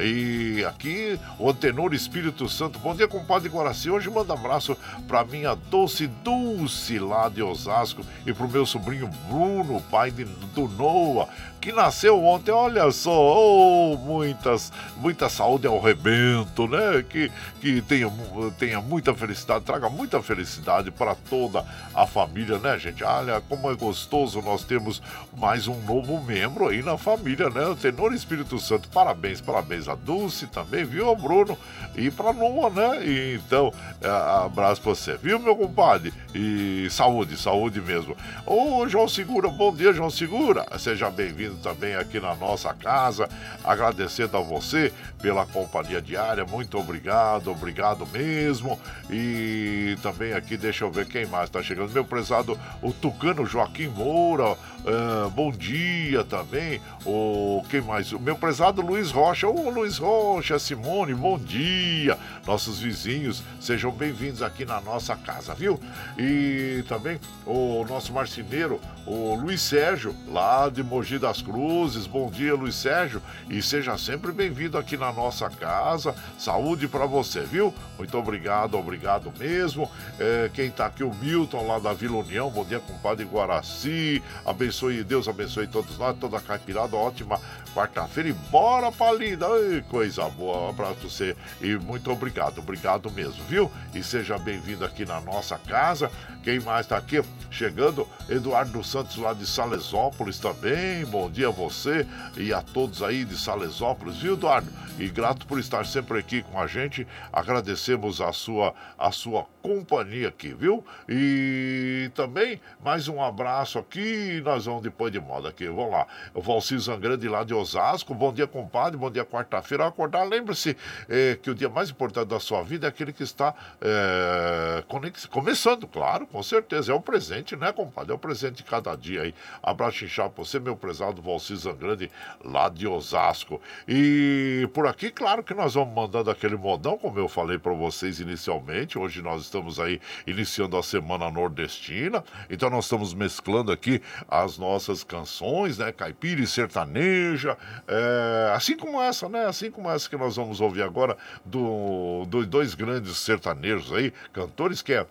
[0.00, 2.78] E aqui o Antenor Espírito Santo.
[2.78, 3.90] Bom dia, compadre Guaraci.
[3.90, 9.82] Hoje manda abraço pra minha doce Dulce lá de Osasco e pro meu sobrinho Bruno,
[9.90, 11.28] pai de, do Noah,
[11.60, 12.50] que nasceu ontem.
[12.50, 17.04] Olha só, oh, muitas, muita saúde ao rebento, né?
[17.08, 18.10] Que, que tenha,
[18.58, 23.04] tenha muita felicidade, traga muita felicidade para toda a família, né, gente?
[23.04, 25.02] Olha como é gostoso nós temos
[25.36, 27.66] mais um novo membro aí na família, né?
[27.66, 28.88] O Tenor Espírito Santo.
[28.88, 31.56] Parabéns, parabéns a Dulce também, viu, Bruno?
[31.96, 33.04] E pra Noa, né?
[33.04, 34.08] E, então, é,
[34.44, 36.12] abraço pra você, viu, meu compadre?
[36.34, 38.16] E saúde, saúde mesmo.
[38.46, 40.66] Ô, João Segura, bom dia, João Segura.
[40.78, 43.28] Seja bem-vindo também aqui na nossa casa.
[43.64, 46.44] Agradecendo a você pela companhia diária.
[46.44, 48.78] Muito obrigado, obrigado mesmo.
[49.10, 51.92] E também aqui, deixa eu ver quem mais está chegando.
[51.92, 54.56] Meu prezado, o Tucano Joaquim Moura.
[54.86, 56.80] Ah, bom dia também.
[57.04, 58.12] O quem mais?
[58.12, 59.48] O meu prezado Luiz Rocha.
[59.48, 62.18] Ô, Luiz Rocha, Simone, bom dia.
[62.46, 65.78] Nossos vizinhos, sejam bem-vindos aqui na nossa casa, viu?
[66.18, 72.06] E também o nosso marceneiro, o Luiz Sérgio, lá de Mogi das Cruzes.
[72.06, 73.22] Bom dia, Luiz Sérgio.
[73.48, 76.14] E seja sempre bem-vindo aqui na nossa casa.
[76.38, 77.74] Saúde para você, viu?
[77.98, 79.90] Muito obrigado, obrigado mesmo.
[80.18, 82.50] É, quem tá aqui, o Milton, lá da Vila União.
[82.50, 84.22] Bom dia, compadre Guaraci.
[84.44, 86.96] Abençoe, Deus abençoe todos nós, toda a caipirada.
[86.96, 87.40] Ótima
[87.74, 88.28] quarta-feira.
[88.28, 89.46] E bora chapa linda.
[89.46, 90.66] Ai, coisa boa.
[90.66, 92.58] Um abraço pra você e muito obrigado.
[92.58, 93.70] Obrigado mesmo, viu?
[93.94, 96.10] E seja bem-vindo aqui na nossa casa.
[96.42, 97.22] Quem mais tá aqui?
[97.50, 101.04] Chegando, Eduardo Santos lá de Salesópolis também.
[101.06, 104.70] Bom dia a você e a todos aí de Salesópolis, viu, Eduardo?
[104.98, 107.06] E grato por estar sempre aqui com a gente.
[107.32, 110.84] Agradecemos a sua, a sua companhia aqui, viu?
[111.08, 114.40] E também mais um abraço aqui.
[114.44, 115.66] Nós vamos depois de moda aqui.
[115.66, 116.06] Vamos lá.
[116.34, 118.14] O Valci Zangrande lá de Osasco.
[118.14, 118.96] Bom dia, compadre.
[118.96, 119.84] Bom dia, quarta-feira.
[119.84, 120.76] Ao acordar, lembre-se
[121.08, 124.84] eh, que o dia mais importante da sua vida é aquele que está eh,
[125.30, 126.92] começando, claro, com certeza.
[126.92, 128.12] É o presente, né, compadre?
[128.12, 129.34] É o presente de cada dia aí.
[129.62, 132.10] Abraço inchado pra você, meu prezado Valci Zangrande,
[132.44, 133.60] lá de Osasco.
[133.86, 138.20] E por aqui, claro que nós vamos mandando aquele modão, como eu falei para vocês
[138.20, 138.98] inicialmente.
[138.98, 142.24] Hoje nós estamos aí iniciando a semana nordestina.
[142.50, 145.92] Então nós estamos mesclando aqui as nossas canções, né?
[145.92, 147.47] Caipira e sertaneja.
[147.86, 149.46] É, assim como essa, né?
[149.46, 154.82] Assim como essa que nós vamos ouvir agora do, do dois grandes sertanejos aí, cantores,
[154.82, 155.06] que é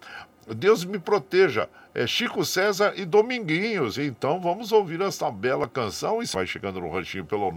[0.56, 1.68] Deus me proteja.
[1.94, 3.98] É Chico César e Dominguinhos.
[3.98, 7.52] Então vamos ouvir essa bela canção e vai chegando no ranchinho pelo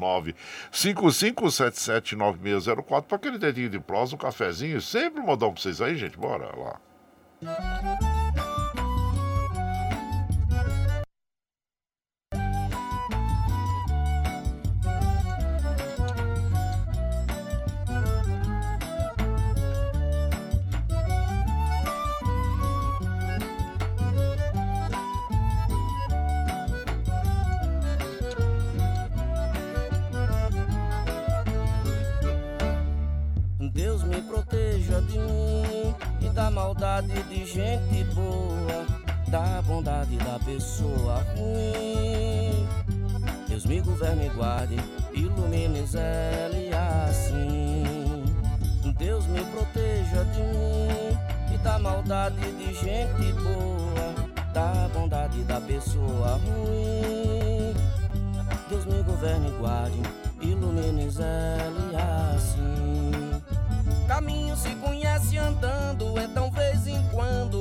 [0.73, 4.81] 955779604 para aquele dedinho de prosa, um cafezinho.
[4.81, 6.17] Sempre modão para vocês aí, gente.
[6.17, 6.81] Bora lá.
[37.53, 38.87] Gente boa,
[39.29, 42.67] da bondade da pessoa ruim.
[43.49, 44.77] Deus me governe e guarde,
[45.13, 48.25] ilumine zele assim.
[48.97, 51.19] Deus me proteja de mim
[51.53, 54.15] e da maldade de gente boa,
[54.53, 57.75] da bondade da pessoa ruim.
[58.69, 60.01] Deus me governe e guarde,
[60.41, 61.97] ilumine zele
[62.37, 62.91] assim.
[64.07, 66.50] Caminho se conhece andando, então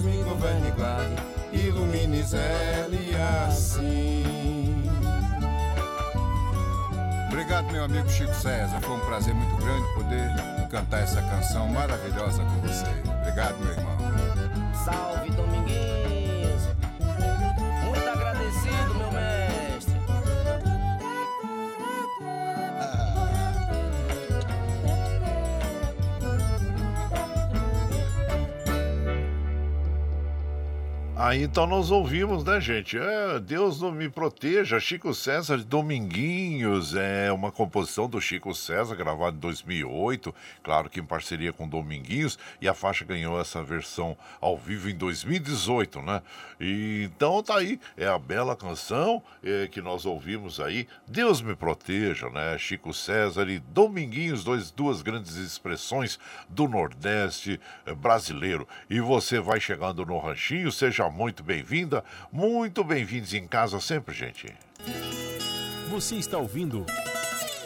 [0.00, 1.16] Deus me governe e guarde,
[1.52, 4.84] ilumine Zélia assim.
[7.28, 8.80] Obrigado, meu amigo Chico César.
[8.80, 10.30] Foi um prazer muito grande poder
[10.70, 12.86] cantar essa canção maravilhosa com você.
[13.20, 13.96] Obrigado, meu irmão.
[14.84, 15.19] Salve
[31.22, 32.96] Aí então nós ouvimos, né, gente?
[32.96, 38.94] É, Deus não me proteja, Chico César de Dominguinhos, é uma composição do Chico César,
[38.94, 44.16] gravada em 2008, claro que em parceria com Dominguinhos, e a faixa ganhou essa versão
[44.40, 46.22] ao vivo em 2018, né?
[46.58, 51.54] E, então tá aí, é a bela canção é, que nós ouvimos aí, Deus me
[51.54, 52.56] proteja, né?
[52.56, 56.18] Chico César e Dominguinhos, dois, duas grandes expressões
[56.48, 58.66] do Nordeste eh, brasileiro.
[58.88, 64.54] E você vai chegando no ranchinho, seja muito bem-vinda, muito bem-vindos em casa sempre, gente.
[65.90, 66.86] Você está ouvindo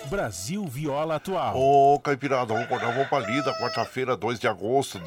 [0.07, 1.57] Brasil Viola Atual.
[1.57, 5.05] Ô, Caipirada, vamos acordar, vamos pra lida, quarta-feira, 2 de agosto de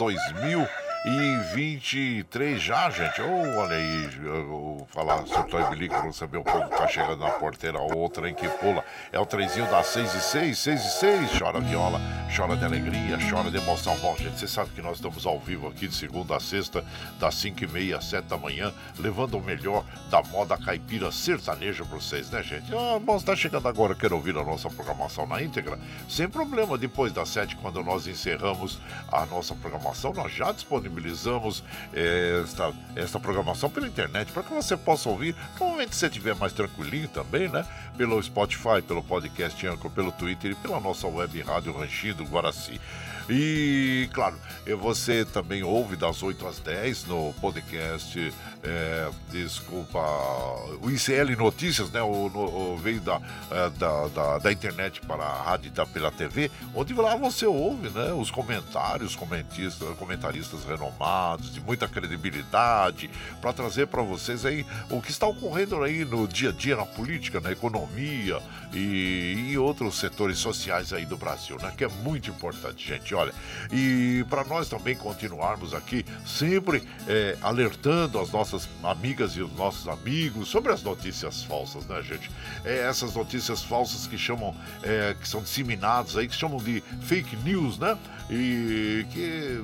[1.07, 3.21] 2023 já, gente.
[3.21, 6.85] Ô, olha aí, eu vou falar sobre o Bilico pra saber o povo que tá
[6.85, 8.83] chegando na porteira, outra em que pula.
[9.09, 12.01] É o trenzinho das 6 e 6, 6 e 6, chora viola,
[12.35, 13.97] chora de alegria, chora de emoção.
[13.99, 16.83] Bom, gente, você sabe que nós estamos ao vivo aqui de segunda a sexta,
[17.17, 21.85] das 5 e meia às 7 da manhã, levando o melhor da moda caipira sertaneja
[21.85, 22.69] pra vocês, né, gente?
[22.75, 25.79] Ah, bom, você tá chegando agora, quer ouvir a nossa programação na íntegra?
[26.09, 28.77] Sem problema, depois das 7, quando nós encerramos
[29.09, 30.96] a nossa programação, nós já disponibilizamos
[31.93, 36.07] eh, esta, esta programação pela internet, para que você possa ouvir, no momento que você
[36.07, 37.65] estiver mais tranquilinho também, né?
[37.97, 42.79] Pelo Spotify, pelo podcast Anchor, pelo Twitter e pela nossa web rádio Ranchinho do Guaraci.
[43.29, 48.33] E, claro, eh, você também ouve das 8 às 10 no podcast,
[48.63, 49.99] eh, desculpa,
[50.81, 52.01] o ICL Notícias, né?
[52.01, 56.49] O, o- veio da, eh, da, da, da internet para a rádio da- pela TV,
[56.73, 58.11] onde lá você ouve, né?
[58.13, 63.09] Os comentários, comentistas, comentaristas renomados, de muita credibilidade,
[63.41, 66.85] para trazer para vocês aí o que está ocorrendo aí no dia a dia, na
[66.85, 68.39] política, na economia
[68.73, 71.71] e, e outros setores sociais aí do Brasil, né?
[71.77, 73.13] Que é muito importante, gente.
[73.13, 73.33] Olha,
[73.71, 78.46] e para nós também continuarmos aqui sempre eh, alertando as nossas
[78.83, 82.29] amigas e os nossos amigos sobre as notícias falsas, né, gente?
[82.63, 87.35] É, essas notícias falsas que chamam, eh, que são disseminadas aí, que chamam de fake
[87.37, 87.97] news, né?
[88.29, 89.61] E que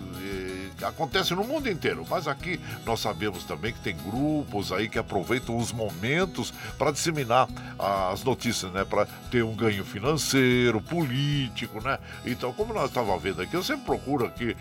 [0.81, 2.05] eh, acontece no mundo inteiro.
[2.09, 7.47] Mas aqui nós sabemos também que tem grupos aí que aproveitam os momentos para disseminar
[8.11, 8.83] as notícias, né?
[8.85, 11.99] Para ter um ganho financeiro, político, né?
[12.25, 14.55] Então, como nós estávamos vendo aqui, eu sempre procuro aqui,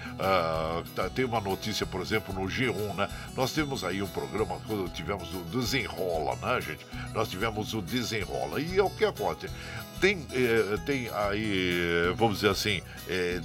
[0.95, 3.09] tá- tem uma notícia, por exemplo, no G1, né?
[3.37, 6.87] Nós temos aí um programa, quando tivemos o Desenrola, né, gente?
[7.13, 8.61] Nós tivemos o Desenrola.
[8.61, 9.53] E é o que acontece?
[10.01, 13.41] Tem, eh, tem aí, vamos dizer assim, eh,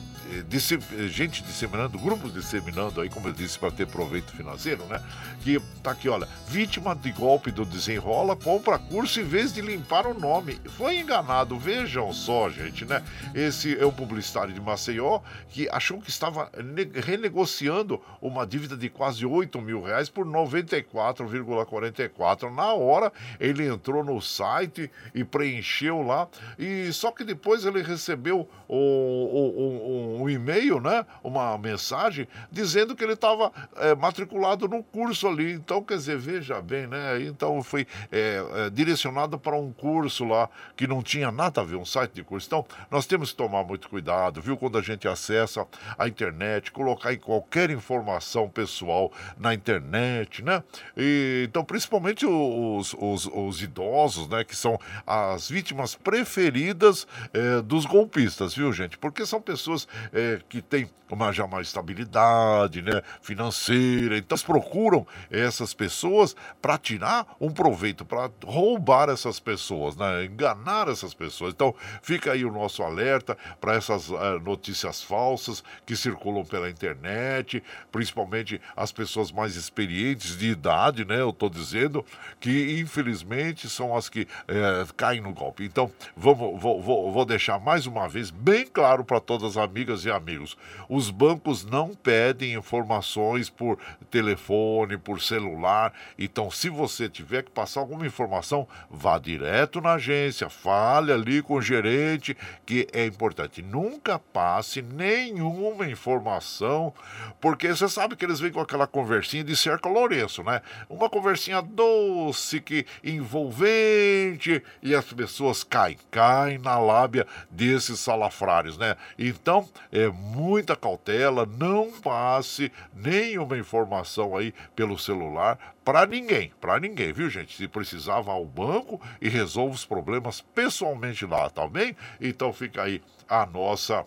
[0.47, 5.01] disse- eh, gente disseminando, grupos disseminando aí, como eu disse, para ter proveito financeiro, né?
[5.41, 10.05] Que tá aqui, olha, vítima de golpe do desenrola, compra curso em vez de limpar
[10.07, 10.59] o nome.
[10.77, 13.03] Foi enganado, vejam só, gente, né?
[13.33, 15.19] Esse é um publicitário de Maceió
[15.49, 22.49] que achou que estava ne- renegociando uma dívida de quase 8 mil reais por 94,44.
[22.53, 28.47] Na hora, ele entrou no site e preencheu lá, e só que depois ele recebeu
[28.67, 31.05] o- o- um, um e-mail, né?
[31.23, 33.51] Uma mensagem dizendo que ele estava
[33.99, 35.53] matriculado no curso ali.
[35.53, 37.21] Então, quer dizer, veja bem, né?
[37.21, 41.75] Então foi é, é, direcionado para um curso lá que não tinha nada a ver,
[41.75, 42.47] um site de curso.
[42.47, 44.57] Então, nós temos que tomar muito cuidado, viu?
[44.57, 45.65] Quando a gente acessa
[45.97, 50.63] a internet, colocar qualquer informação pessoal na internet, né?
[50.95, 54.43] E, então, principalmente os, os, os idosos, né?
[54.43, 58.97] Que são as vítimas preferidas eh, dos golpistas, viu, gente?
[58.97, 65.73] Porque são pessoas eh, que têm uma, já uma estabilidade né, financeira, então procuram essas
[65.73, 71.53] pessoas para tirar um proveito, para roubar essas pessoas, né, enganar essas pessoas.
[71.53, 77.63] Então fica aí o nosso alerta para essas eh, notícias falsas que circulam pela internet,
[77.91, 81.19] principalmente as pessoas mais experientes de idade, né?
[81.19, 82.05] Eu estou dizendo
[82.39, 85.63] que infelizmente são as que eh, caem no golpe.
[85.63, 89.86] Então vamos, vou, vou, vou deixar mais uma vez bem claro para todas as amigas
[89.87, 90.57] amigas e amigos,
[90.89, 93.79] os bancos não pedem informações por
[94.11, 95.93] telefone, por celular.
[96.19, 101.55] Então, se você tiver que passar alguma informação, vá direto na agência, fale ali com
[101.55, 102.35] o gerente,
[102.65, 103.61] que é importante.
[103.61, 106.93] Nunca passe nenhuma informação,
[107.39, 110.61] porque você sabe que eles vêm com aquela conversinha de cerca Lourenço, né?
[110.89, 118.97] Uma conversinha doce, que envolvente, e as pessoas caem, caem na lábia desses salafrários, né?
[119.17, 127.13] Então, é muita cautela, não passe nenhuma informação aí pelo celular para ninguém, para ninguém,
[127.13, 127.55] viu, gente?
[127.55, 131.95] Se precisar, vá ao banco e resolva os problemas pessoalmente lá, tá bem?
[132.19, 134.05] Então fica aí a nossa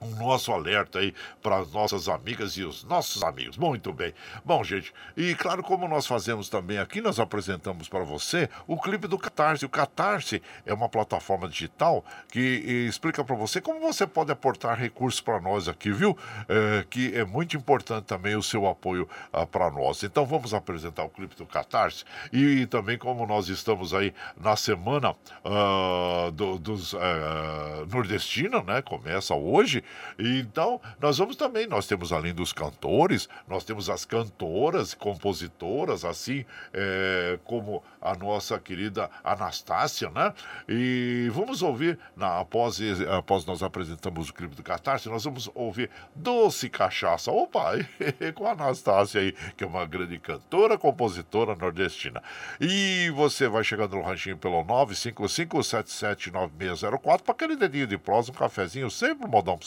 [0.00, 3.56] um nosso alerta aí para as nossas amigas e os nossos amigos.
[3.56, 4.14] Muito bem.
[4.44, 9.06] Bom, gente, e claro, como nós fazemos também aqui, nós apresentamos para você o clipe
[9.06, 9.64] do Catarse.
[9.64, 15.20] O Catarse é uma plataforma digital que explica para você como você pode aportar recursos
[15.20, 16.16] para nós aqui, viu?
[16.48, 20.02] É, que é muito importante também o seu apoio ah, para nós.
[20.02, 25.14] Então vamos apresentar o clipe do Catarse e, também como nós estamos aí na semana
[25.44, 28.82] ah, do, dos ah, nordestina, né?
[28.82, 29.82] Começa hoje.
[30.18, 36.44] Então, nós vamos também, nós temos além dos cantores, nós temos as cantoras, compositoras, assim
[36.72, 40.32] é, como a nossa querida Anastácia, né?
[40.68, 45.90] E vamos ouvir, na, após, após nós apresentamos o clipe do Catarse, nós vamos ouvir
[46.14, 47.72] Doce Cachaça, opa,
[48.34, 52.22] com a Anastácia aí, que é uma grande cantora, compositora nordestina.
[52.60, 58.90] E você vai chegando no ranchinho pelo 955779604 para aquele dedinho de prosa, um cafezinho,
[58.90, 59.66] sempre um modão pra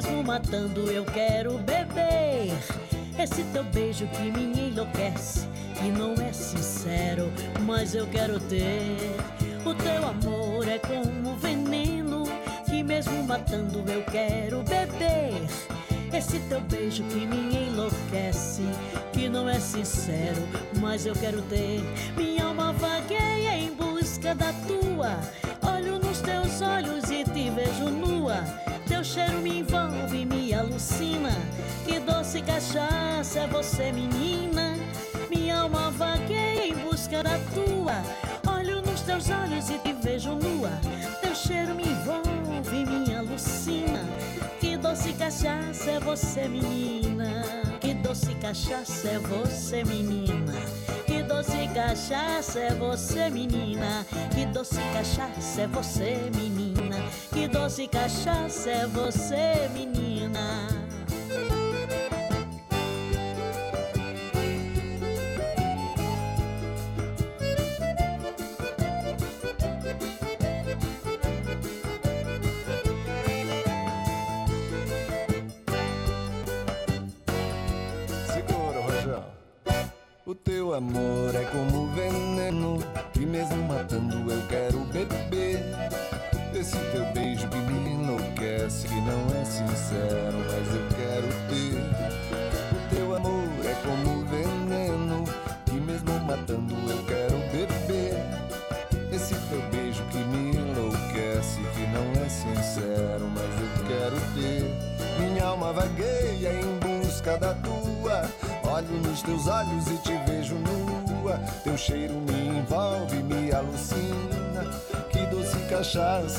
[0.00, 2.56] mesmo matando eu quero beber.
[3.18, 7.30] Esse teu beijo que me enlouquece, que não é sincero,
[7.66, 8.96] mas eu quero ter.
[9.62, 12.24] O teu amor é como veneno,
[12.64, 15.42] que mesmo matando eu quero beber.
[16.16, 18.62] Esse teu beijo que me enlouquece,
[19.12, 20.40] que não é sincero,
[20.80, 21.82] mas eu quero ter.
[22.16, 25.20] Minha alma vagueia em busca da tua.
[25.76, 28.69] Olho nos teus olhos e te vejo nua.
[29.12, 31.32] Cheiro me envolve, me alucina.
[31.84, 34.76] Que doce cachaça é você, menina.
[35.28, 38.04] Minha alma vagueia em busca da tua.
[38.48, 40.70] Olho nos teus olhos e te vejo nua.
[41.20, 44.04] Teu cheiro me envolve, me alucina.
[44.60, 47.42] Que doce cachaça é você, menina.
[47.80, 50.54] Que doce cachaça é você, menina.
[51.30, 54.04] Doce cachaça é você, menina.
[54.34, 56.96] Que doce cachaça é você, menina.
[57.32, 60.59] Que doce cachaça é você, menina.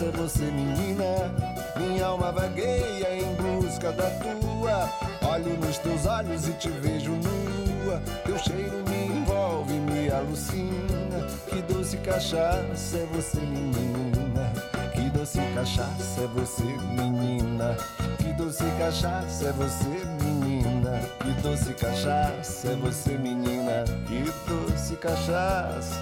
[0.06, 1.32] É você, menina.
[1.78, 4.89] Minha alma vagueia em busca da tua.
[5.30, 8.02] Olho nos teus olhos e te vejo nua.
[8.26, 11.28] Teu cheiro me envolve, me alucina.
[11.47, 14.52] Que doce cachaça é você, menina.
[14.93, 17.78] Que doce cachaça é você, menina.
[18.18, 26.02] Que doce cachaça é você, menina, que doce cachaça é você, menina, que doce cachaça.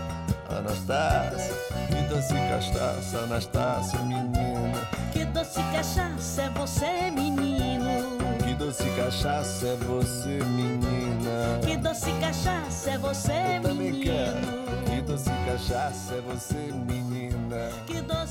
[0.50, 1.54] Anastácia,
[1.90, 4.88] que doce cachaça, Anastácia, menina.
[5.12, 8.18] Que doce cachaça é você, menino.
[8.44, 11.60] Que doce cachaça é você, menina.
[11.66, 14.04] Que doce cachaça é você, Eu menino.
[14.86, 17.72] Que doce cachaça é você, menina.
[17.88, 18.29] Que doce.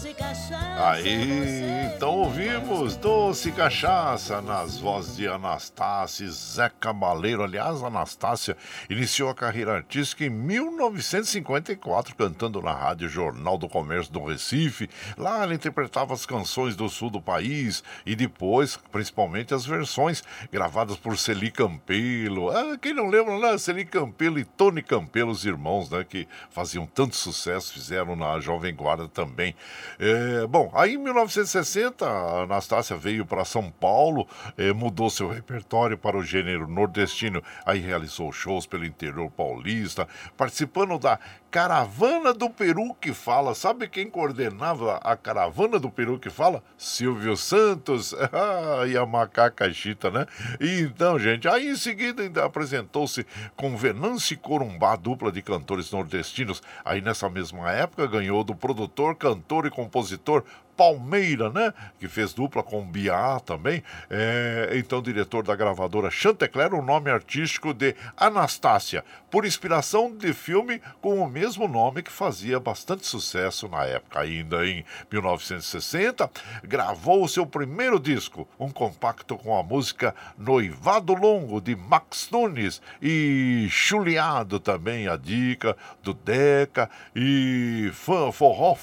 [0.51, 7.43] Aí, então ouvimos Doce Cachaça nas vozes de Anastácia Zé Cabaleiro.
[7.43, 8.57] Aliás, Anastácia
[8.89, 14.89] iniciou a carreira artística em 1954, cantando na Rádio Jornal do Comércio do Recife.
[15.17, 20.97] Lá ela interpretava as canções do sul do país e depois, principalmente, as versões gravadas
[20.97, 22.51] por Celi Campelo.
[22.51, 23.59] Ah, quem não lembra, né?
[23.59, 26.07] Celi Campelo e Tony Campelo, os irmãos, né?
[26.09, 29.55] Que faziam tanto sucesso, fizeram na Jovem Guarda também.
[29.99, 34.27] É, bom, aí em 1960, a Anastácia veio para São Paulo,
[34.57, 40.99] eh, mudou seu repertório para o gênero nordestino, aí realizou shows pelo interior paulista, participando
[40.99, 41.19] da
[41.51, 43.55] Caravana do Peru que Fala.
[43.55, 46.63] Sabe quem coordenava a Caravana do Peru que Fala?
[46.77, 50.27] Silvio Santos Ah, e a Macaca Chita, né?
[50.61, 53.27] E então, gente, aí em seguida ainda apresentou-se
[53.57, 56.63] com Venâncio e Corumbá, dupla de cantores nordestinos.
[56.85, 60.45] Aí nessa mesma época ganhou do produtor, cantor e compositor
[60.79, 61.75] Palmeira, né?
[61.99, 63.83] Que fez dupla com Biá também.
[64.09, 70.81] É, então, diretor da gravadora Chantecler, o nome artístico de Anastácia, por inspiração de filme
[71.01, 74.21] com o mesmo nome que fazia bastante sucesso na época.
[74.21, 76.29] Ainda em 1960,
[76.65, 82.83] gravou o seu primeiro disco, um compacto com a música Noivado Longo, de Max Nunes,
[83.01, 88.77] e Chuleado também, a dica do Deca, e Forró.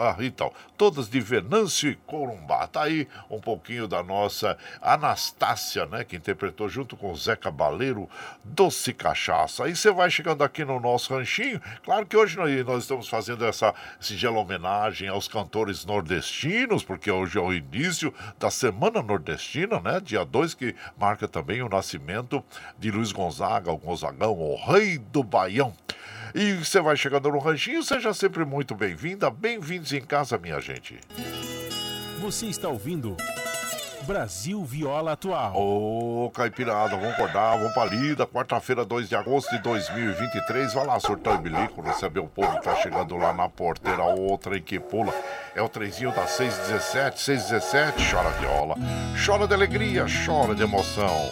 [0.00, 2.68] Ah, então, todas de Venâncio e Corumbá.
[2.68, 6.04] Tá aí um pouquinho da nossa Anastácia, né?
[6.04, 8.08] Que interpretou junto com o Zé Cabaleiro
[8.44, 9.64] Doce Cachaça.
[9.64, 11.60] Aí você vai chegando aqui no nosso ranchinho.
[11.84, 17.36] Claro que hoje nós, nós estamos fazendo essa singela homenagem aos cantores nordestinos, porque hoje
[17.36, 19.98] é o início da Semana Nordestina, né?
[19.98, 22.44] Dia 2, que marca também o nascimento
[22.78, 25.74] de Luiz Gonzaga, o Gonzagão, o rei do Baião.
[26.34, 30.98] E você vai chegando no ranchinho, seja sempre muito bem-vinda, bem-vindos em casa, minha gente.
[32.20, 33.16] Você está ouvindo
[34.08, 35.52] Brasil Viola Atual.
[35.54, 38.26] Ô, Caipirada, vamos acordar, vamos pra lida.
[38.26, 40.72] Quarta-feira, 2 de agosto de 2023.
[40.72, 44.02] Vai lá, surtar e bilico, receber o povo que tá chegando lá na porteira.
[44.02, 45.14] Outra em que pula.
[45.54, 48.10] É o trenzinho da 617, 617.
[48.10, 48.76] Chora viola,
[49.26, 51.30] chora de alegria, chora de emoção.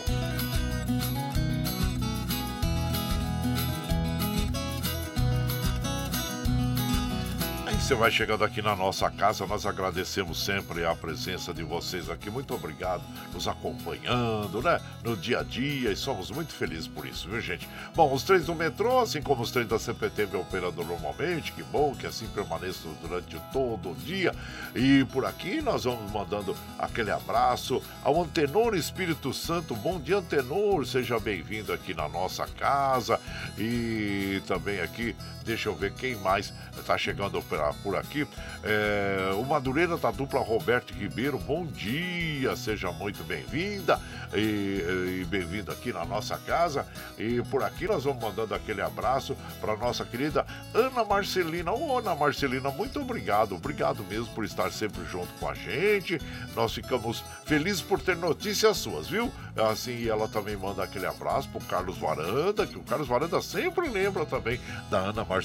[7.87, 12.29] Você vai chegando aqui na nossa casa, nós agradecemos sempre a presença de vocês aqui.
[12.29, 13.01] Muito obrigado
[13.33, 14.81] nos acompanhando, né?
[15.05, 17.69] No dia a dia e somos muito felizes por isso, viu, gente?
[17.95, 21.95] Bom, os trens do metrô, assim como os trens da CPTV operando normalmente, que bom
[21.95, 24.35] que assim permaneça durante todo o dia.
[24.75, 29.77] E por aqui nós vamos mandando aquele abraço ao Antenor Espírito Santo.
[29.77, 33.21] Bom dia, Antenor, seja bem-vindo aqui na nossa casa.
[33.57, 35.15] E também aqui,
[35.47, 38.27] deixa eu ver quem mais está chegando por por aqui.
[38.63, 44.01] É, o Madureira da dupla Roberto Ribeiro, bom dia, seja muito bem-vinda
[44.35, 46.87] e, e bem-vindo aqui na nossa casa.
[47.17, 50.45] E por aqui nós vamos mandando aquele abraço para nossa querida
[50.75, 51.73] Ana Marcelina.
[51.73, 56.21] Ô, Ana Marcelina, muito obrigado, obrigado mesmo por estar sempre junto com a gente.
[56.55, 59.33] Nós ficamos felizes por ter notícias suas, viu?
[59.71, 64.27] Assim, ela também manda aquele abraço pro Carlos Varanda, que o Carlos Varanda sempre lembra
[64.27, 65.36] também da Ana Marcelina,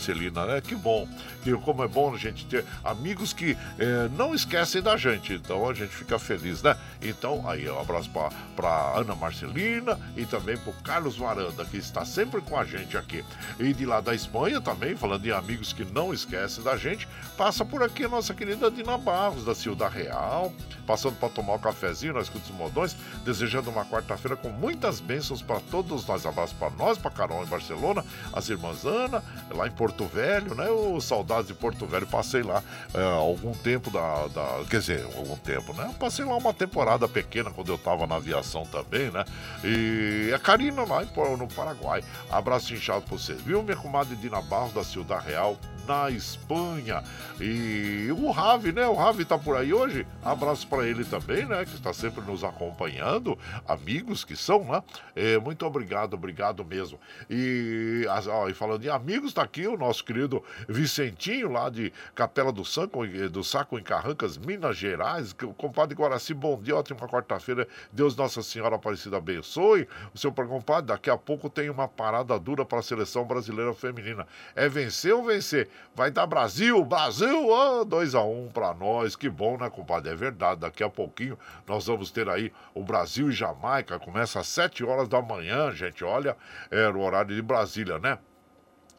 [0.46, 0.62] né?
[0.62, 1.08] Que bom,
[1.44, 5.70] que como é bom a gente ter amigos que eh, não esquecem da gente, então
[5.70, 6.76] a gente fica feliz, né?
[7.02, 12.06] Então, aí, um abraço pra, pra Ana Marcelina e também pro Carlos Varanda, que está
[12.06, 13.24] sempre com a gente aqui.
[13.60, 17.66] E de lá da Espanha também, falando em amigos que não esquecem da gente, passa
[17.66, 20.54] por aqui a nossa querida Dina Barros, da Ciudad Real,
[20.86, 25.42] passando para tomar um cafezinho na Escuta dos Modões, desejando uma quarta-feira com muitas bênçãos
[25.42, 26.26] para todos nós.
[26.26, 30.69] Abraço para nós, para Carol em Barcelona, as irmãs Ana, lá em Porto Velho, né?
[30.69, 32.61] O saudades de Porto Velho, passei lá
[32.93, 34.63] é, algum tempo da, da.
[34.69, 35.91] Quer dizer, algum tempo, né?
[35.99, 39.25] Passei lá uma temporada pequena quando eu tava na aviação também, né?
[39.63, 42.03] E a Karina lá em, no Paraguai.
[42.29, 43.63] Abraço inchado pra vocês, viu?
[43.63, 45.57] Minha comadre Dina Barros da Ciudad Real,
[45.88, 47.03] na Espanha.
[47.39, 48.88] E o Ravi, né?
[48.88, 50.05] O Ravi tá por aí hoje.
[50.23, 51.65] Abraço para ele também, né?
[51.65, 53.38] Que está sempre nos acompanhando.
[53.67, 54.84] Amigos que são, né?
[55.15, 56.99] É, muito obrigado, obrigado mesmo.
[57.29, 62.51] E, ó, e falando em amigos, tá aqui o nosso querido Vicentinho, lá de Capela
[62.51, 65.34] do Saco, do Saco em Carrancas, Minas Gerais.
[65.57, 67.67] Compadre Guaraci, bom dia, ótima quarta-feira.
[67.91, 69.88] Deus Nossa Senhora Aparecida abençoe.
[70.13, 74.27] O seu compadre, daqui a pouco tem uma parada dura para a seleção brasileira feminina.
[74.55, 75.69] É vencer ou vencer?
[75.93, 77.47] Vai dar Brasil, Brasil,
[77.86, 79.15] 2 a 1 um para nós.
[79.15, 80.11] Que bom, né, compadre?
[80.11, 80.61] É verdade.
[80.61, 83.99] Daqui a pouquinho nós vamos ter aí o Brasil e Jamaica.
[83.99, 86.03] Começa às 7 horas da manhã, gente.
[86.03, 86.38] Olha,
[86.69, 88.17] era o horário de Brasília, né?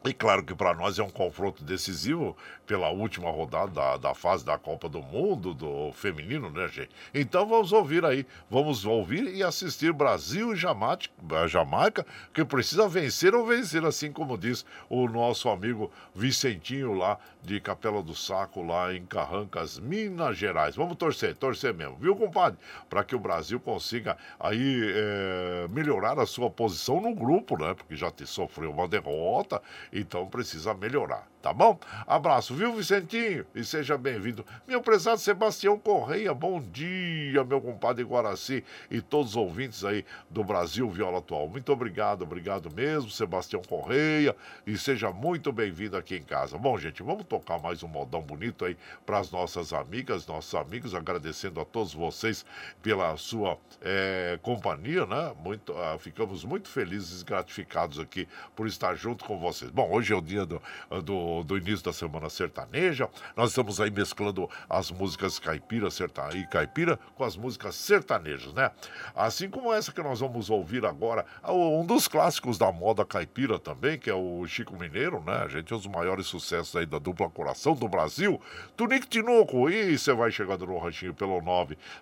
[0.05, 2.35] E claro que para nós é um confronto decisivo
[2.67, 6.89] pela última rodada da, da, fase da Copa do Mundo, do feminino, né, gente?
[7.13, 11.07] Então vamos ouvir aí, vamos ouvir e assistir Brasil e Jamaica,
[11.47, 17.61] Jamaica, que precisa vencer ou vencer, assim como diz o nosso amigo Vicentinho lá de
[17.61, 20.75] Capela do Saco, lá em Carrancas, Minas Gerais.
[20.75, 22.59] Vamos torcer, torcer mesmo, viu, compadre?
[22.89, 27.73] Para que o Brasil consiga aí é, melhorar a sua posição no grupo, né?
[27.73, 29.61] Porque já te sofreu uma derrota
[29.93, 31.77] então precisa melhorar, tá bom?
[32.07, 33.45] Abraço, viu, Vicentinho?
[33.53, 34.45] E seja bem-vindo.
[34.65, 40.41] Meu prezado Sebastião Correia, bom dia, meu compadre Guaraci e todos os ouvintes aí do
[40.41, 41.49] Brasil Viola Atual.
[41.49, 44.33] Muito obrigado, obrigado mesmo, Sebastião Correia,
[44.65, 46.57] e seja muito bem-vindo aqui em casa.
[46.57, 50.95] Bom, gente, vamos tocar mais um modão bonito aí para as nossas amigas, nossos amigos,
[50.95, 52.45] agradecendo a todos vocês
[52.81, 55.33] pela sua é, companhia, né?
[55.43, 59.69] Muito, uh, ficamos muito felizes e gratificados aqui por estar junto com vocês.
[59.69, 60.61] Bom, hoje é o dia do,
[61.03, 63.09] do, do, início da Semana Sertaneja.
[63.35, 68.69] Nós estamos aí mesclando as músicas caipira serta, e caipira com as músicas sertanejas, né?
[69.15, 73.97] Assim como essa que nós vamos ouvir agora, um dos clássicos da moda caipira também,
[73.97, 75.43] que é o Chico Mineiro, né?
[75.43, 78.41] A gente é um dos maiores sucessos aí da dupla Coração do Brasil.
[78.75, 81.41] Tunique Tinoco, e você vai chegando no ranchinho pelo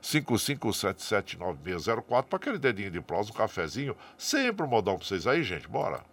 [0.01, 3.95] 955779604 para aquele dedinho de prosa, um cafezinho.
[4.17, 5.67] Sempre um modão vocês aí, gente.
[5.67, 6.09] Bora!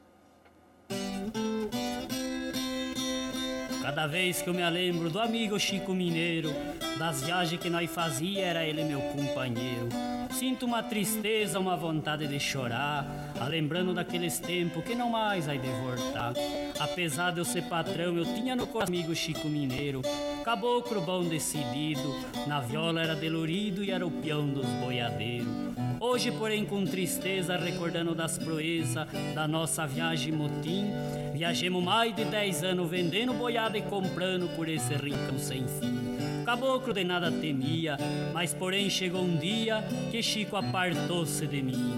[3.89, 6.55] Cada vez que eu me lembro do amigo Chico Mineiro,
[6.99, 9.89] das viagens que nós fazia, era ele meu companheiro.
[10.31, 13.07] Sinto uma tristeza, uma vontade de chorar,
[13.41, 16.35] a lembrando daqueles tempos que não mais vai de voltar.
[16.79, 20.03] Apesar de eu ser patrão, eu tinha no coração amigo Chico Mineiro,
[20.45, 22.15] caboclo bom decidido,
[22.47, 25.68] na viola era delurido e era o peão dos boiadeiros.
[26.01, 30.93] Hoje, porém, com tristeza, recordando das proezas da nossa viagem motim,
[31.33, 35.99] viajemos mais de dez anos vendendo boiada e comprando por esse rincão sem fim.
[36.45, 37.97] Caboclo de nada temia,
[38.33, 41.93] mas porém chegou um dia que Chico apartou-se de mim.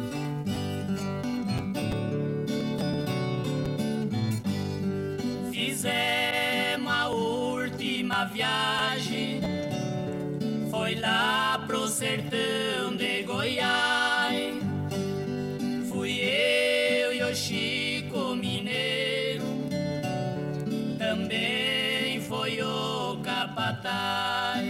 [5.52, 9.42] Fizemos a última viagem,
[10.70, 12.69] foi lá pro sertão
[23.82, 24.60] capataz.
[24.60, 24.69] Viajemos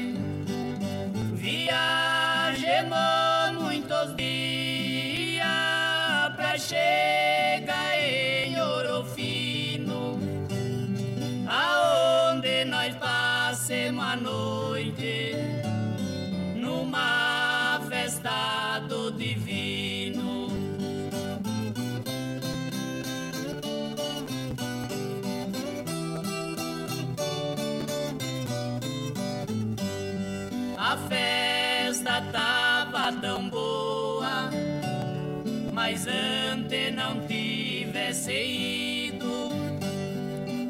[36.11, 36.21] mas
[36.53, 39.51] antes não tivesse ido.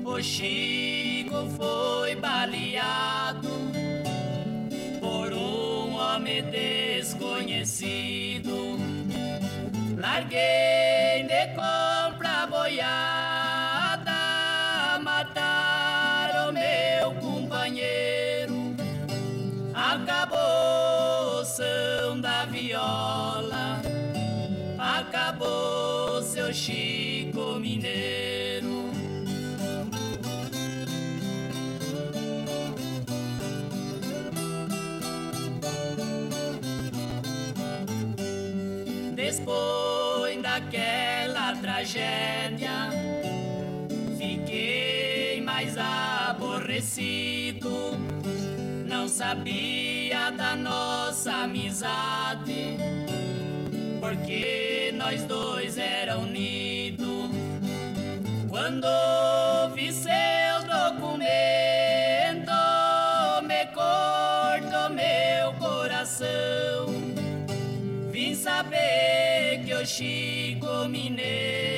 [0.05, 3.49] O Chico foi baleado
[5.01, 8.79] por um homem desconhecido.
[9.97, 10.90] Larguei
[26.53, 28.91] Chico Mineiro.
[39.15, 42.91] Depois daquela tragédia,
[44.19, 47.71] fiquei mais aborrecido.
[48.89, 52.77] Não sabia da nossa amizade,
[54.11, 57.31] porque nós dois era unido.
[58.49, 58.89] Quando
[59.75, 60.11] vi seu
[60.67, 61.31] documento,
[63.47, 66.87] me cortou meu coração.
[68.11, 71.70] Vim saber que o Chico Mineiro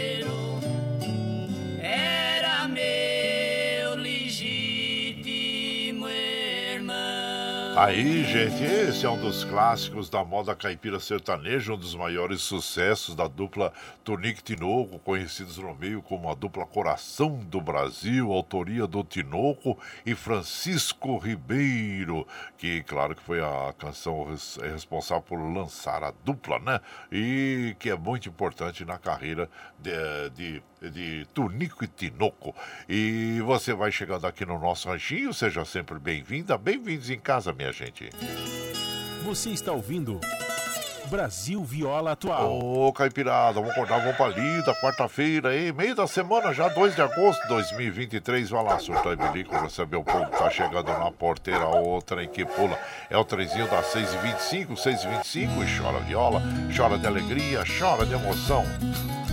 [7.74, 13.14] Aí, gente, esse é um dos clássicos da moda caipira sertaneja, um dos maiores sucessos
[13.14, 13.72] da dupla
[14.04, 20.14] Tonique Tinoco, conhecidos no meio como a dupla Coração do Brasil, autoria do Tinoco e
[20.14, 22.26] Francisco Ribeiro,
[22.58, 24.26] que, claro, que foi a canção
[24.62, 26.78] é responsável por lançar a dupla, né?
[27.10, 29.48] E que é muito importante na carreira
[29.78, 32.54] de, de, de Tonico e Tinoco.
[32.88, 37.72] E você vai chegando aqui no nosso ranchinho, seja sempre bem-vinda, bem-vindos em casa, minha
[37.72, 38.10] gente.
[39.24, 40.20] Você está ouvindo
[41.12, 42.58] Brasil Viola Atual.
[42.58, 47.02] Ô, Caipirada, vamos acordar, vamos pra lida, quarta-feira aí, meio da semana já, 2 de
[47.02, 48.48] agosto de 2023.
[48.48, 52.28] Vai lá, surtar e bilico, receber o povo que tá chegando na porteira, outra em
[52.28, 52.78] que pula.
[53.10, 56.42] É o trezinho das 6h25, 6h25, e chora viola,
[56.74, 58.64] chora de alegria, chora de emoção.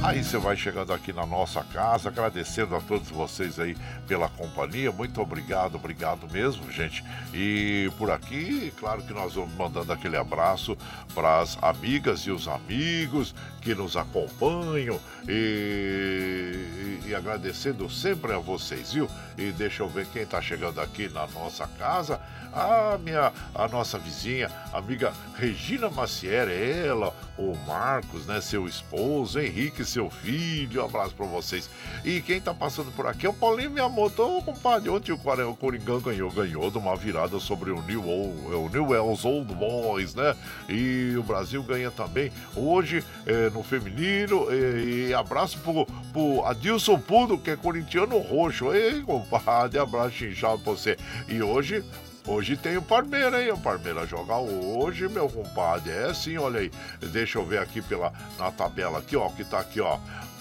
[0.02, 3.76] Aí você vai chegando aqui na nossa casa, agradecendo a todos vocês aí
[4.08, 4.94] pela companhia.
[4.94, 7.04] Muito obrigado, obrigado mesmo, gente.
[7.34, 10.78] E por aqui, claro que nós vamos mandando aquele abraço
[11.14, 14.98] para as amigas e os amigos que nos acompanham
[15.28, 19.08] e, e agradecendo sempre a vocês, viu?
[19.38, 22.22] E deixa eu ver quem está chegando aqui na nossa casa.
[22.54, 29.86] A minha, a nossa vizinha, amiga Regina Maciera, ela, o Marcos, né, seu esposo, Henrique,
[29.86, 31.70] seu filho, um abraço para vocês.
[32.04, 36.00] E quem tá passando por aqui é o Paulinho Miyamoto, Ô, compadre, ontem o Coringão
[36.00, 40.36] ganhou, ganhou de uma virada sobre o New, Old, o New Wells Old Boys, né?
[40.68, 44.48] E o Brasil ganha também hoje eh, no feminino.
[44.52, 48.74] E, e abraço pro, pro Adilson Pudo, que é corintiano roxo.
[48.74, 50.98] Ei, compadre, abraço inchado pra você.
[51.28, 51.84] E hoje
[52.30, 53.52] Hoje tem o Parmeira, hein?
[53.52, 55.92] O Parmeira joga hoje, meu compadre.
[55.92, 56.72] É sim, olha aí.
[57.12, 59.98] Deixa eu ver aqui pela, na tabela aqui, ó, que tá aqui, ó.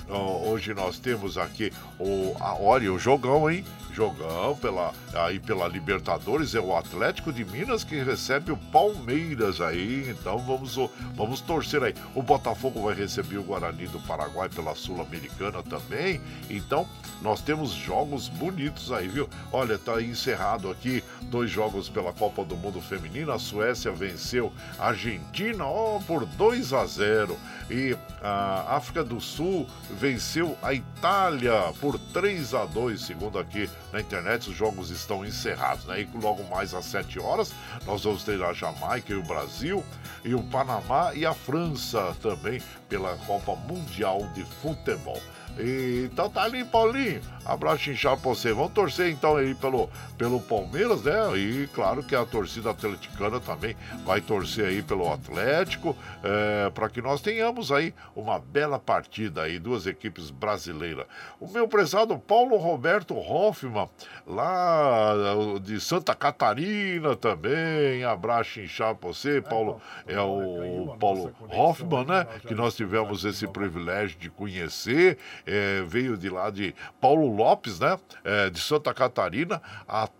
[0.06, 3.64] Hoje nós temos aqui o, a, olha, o jogão, hein?
[3.98, 10.08] Jogão pela, aí pela Libertadores, é o Atlético de Minas que recebe o Palmeiras aí.
[10.08, 10.76] Então vamos,
[11.16, 11.92] vamos torcer aí.
[12.14, 16.20] O Botafogo vai receber o Guarani do Paraguai pela Sul-Americana também.
[16.48, 16.86] Então
[17.20, 19.28] nós temos jogos bonitos aí, viu?
[19.50, 23.34] Olha, tá encerrado aqui dois jogos pela Copa do Mundo Feminina.
[23.34, 27.36] A Suécia venceu a Argentina ó, por 2 a 0
[27.68, 34.00] e a África do Sul venceu a Itália por 3 a 2 segundo aqui na
[34.00, 34.50] internet.
[34.50, 36.02] Os jogos estão encerrados, né?
[36.02, 37.52] E logo mais às 7 horas
[37.86, 39.84] nós vamos ter a Jamaica e o Brasil
[40.24, 45.20] e o Panamá e a França também pela Copa Mundial de Futebol.
[45.58, 47.20] E, então tá ali, Paulinho.
[47.44, 48.52] Abraço inchado pra você.
[48.52, 49.88] Vamos torcer então aí pelo,
[50.18, 51.14] pelo Palmeiras, né?
[51.36, 57.00] E claro que a torcida atleticana também vai torcer aí pelo Atlético, é, para que
[57.00, 61.06] nós tenhamos aí uma bela partida aí, duas equipes brasileiras.
[61.40, 63.88] O meu prezado Paulo Roberto Hoffman,
[64.26, 65.14] lá
[65.62, 68.04] de Santa Catarina também.
[68.04, 69.80] Abraço inchado pra você, Paulo.
[70.06, 72.26] É o Paulo Hoffman, né?
[72.46, 75.16] Que nós tivemos esse privilégio de conhecer.
[75.48, 77.98] É, veio de lá de Paulo Lopes, né?
[78.22, 79.62] É, de Santa Catarina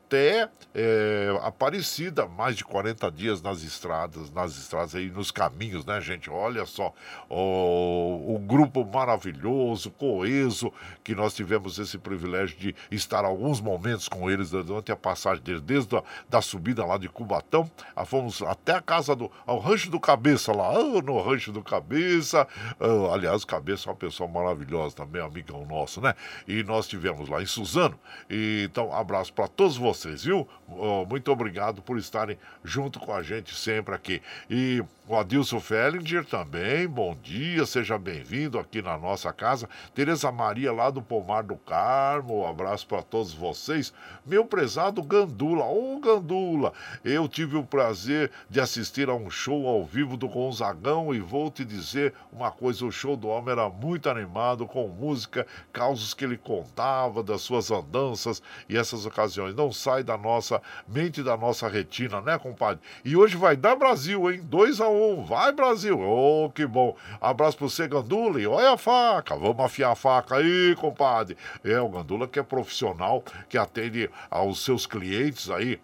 [0.09, 6.01] até é, Aparecida, mais de 40 dias nas estradas, nas estradas aí, nos caminhos, né,
[6.01, 6.31] gente?
[6.31, 6.95] Olha só,
[7.29, 10.73] o, o grupo maravilhoso, coeso,
[11.05, 15.63] que nós tivemos esse privilégio de estar alguns momentos com eles durante a passagem deles,
[15.63, 19.91] desde a da subida lá de Cubatão, ah, fomos até a casa do, ao Rancho
[19.91, 22.47] do Cabeça lá, ah, no Rancho do Cabeça,
[22.81, 26.15] ah, aliás, o Cabeça é uma pessoa maravilhosa também, amigão nosso, né?
[26.47, 27.99] E nós tivemos lá em Suzano,
[28.31, 30.49] e, então, abraço para todos vocês, viu?
[30.69, 34.23] Oh, muito obrigado por estarem junto com a gente sempre aqui.
[34.49, 39.67] E o Adilson Fellinger também, bom dia, seja bem-vindo aqui na nossa casa.
[39.95, 43.91] Tereza Maria lá do Pomar do Carmo, um abraço para todos vocês.
[44.27, 49.83] Meu prezado Gandula, ô Gandula, eu tive o prazer de assistir a um show ao
[49.83, 54.11] vivo do Gonzagão e vou te dizer uma coisa, o show do homem era muito
[54.11, 59.55] animado, com música, causos que ele contava, das suas andanças e essas ocasiões.
[59.55, 62.83] Não sai da nossa mente, da nossa retina, né, compadre?
[63.03, 64.43] E hoje vai dar Brasil, hein?
[64.45, 64.98] 2 a 1 um.
[65.27, 66.01] Vai, Brasil!
[66.01, 66.97] Ô, que bom!
[67.21, 69.37] Abraço pro você, Gandula, e olha a faca!
[69.37, 71.37] Vamos afiar a faca aí, compadre!
[71.65, 75.81] É, o Gandula que é profissional, que atende aos seus clientes aí,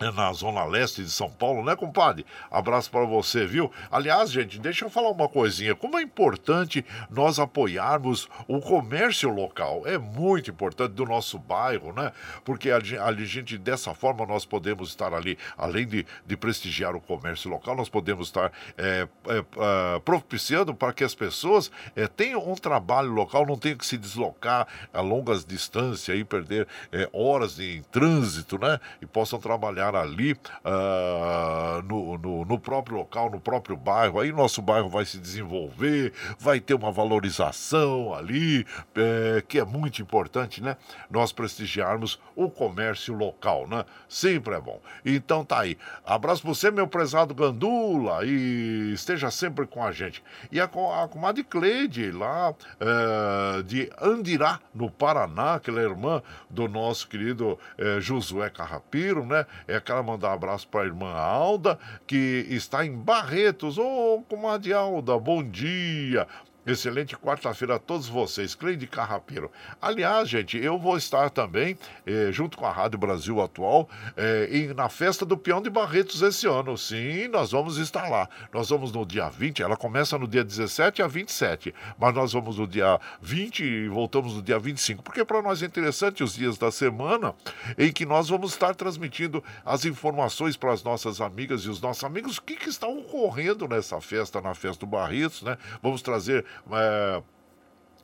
[0.00, 2.26] na Zona Leste de São Paulo, né, compadre?
[2.50, 3.70] Abraço para você, viu?
[3.90, 5.74] Aliás, gente, deixa eu falar uma coisinha.
[5.74, 9.82] Como é importante nós apoiarmos o comércio local.
[9.86, 12.12] É muito importante do nosso bairro, né?
[12.44, 17.00] Porque a, a gente, dessa forma, nós podemos estar ali, além de, de prestigiar o
[17.00, 22.50] comércio local, nós podemos estar é, é, é, propiciando para que as pessoas é, tenham
[22.50, 27.58] um trabalho local, não tenham que se deslocar a longas distâncias e perder é, horas
[27.58, 28.78] em trânsito, né?
[29.00, 34.18] E possam trabalhar trabalhar ali uh, no, no, no, próprio local, no próprio bairro.
[34.18, 38.66] Aí nosso bairro vai se desenvolver, vai ter uma valorização ali,
[38.96, 40.76] é, que é muito importante, né?
[41.08, 43.84] Nós prestigiarmos o comércio local, né?
[44.08, 44.80] Sempre é bom.
[45.04, 45.78] Então tá aí.
[46.04, 50.22] Abraço pra você, meu prezado Gandula, e esteja sempre com a gente.
[50.50, 57.08] E a, a comadre Cleide, lá é, de Andirá, no Paraná, aquela irmã do nosso
[57.08, 59.46] querido é, Josué Carrapiro, né?
[59.68, 63.78] É aquela mandar um abraço para a irmã Alda, que está em Barretos.
[63.78, 66.26] Ô, oh, comadre Alda, bom dia.
[66.66, 68.54] Excelente quarta-feira a todos vocês.
[68.54, 69.50] Cleide Carrapeiro.
[69.82, 73.86] Aliás, gente, eu vou estar também, eh, junto com a Rádio Brasil Atual,
[74.16, 76.78] eh, em, na festa do Peão de Barretos esse ano.
[76.78, 78.30] Sim, nós vamos estar lá.
[78.50, 82.56] Nós vamos no dia 20, ela começa no dia 17 a 27, mas nós vamos
[82.56, 86.56] no dia 20 e voltamos no dia 25, porque para nós é interessante os dias
[86.56, 87.34] da semana
[87.76, 92.04] em que nós vamos estar transmitindo as informações para as nossas amigas e os nossos
[92.04, 95.58] amigos, o que, que está ocorrendo nessa festa, na festa do Barretos, né?
[95.82, 96.42] Vamos trazer
[96.72, 97.22] é,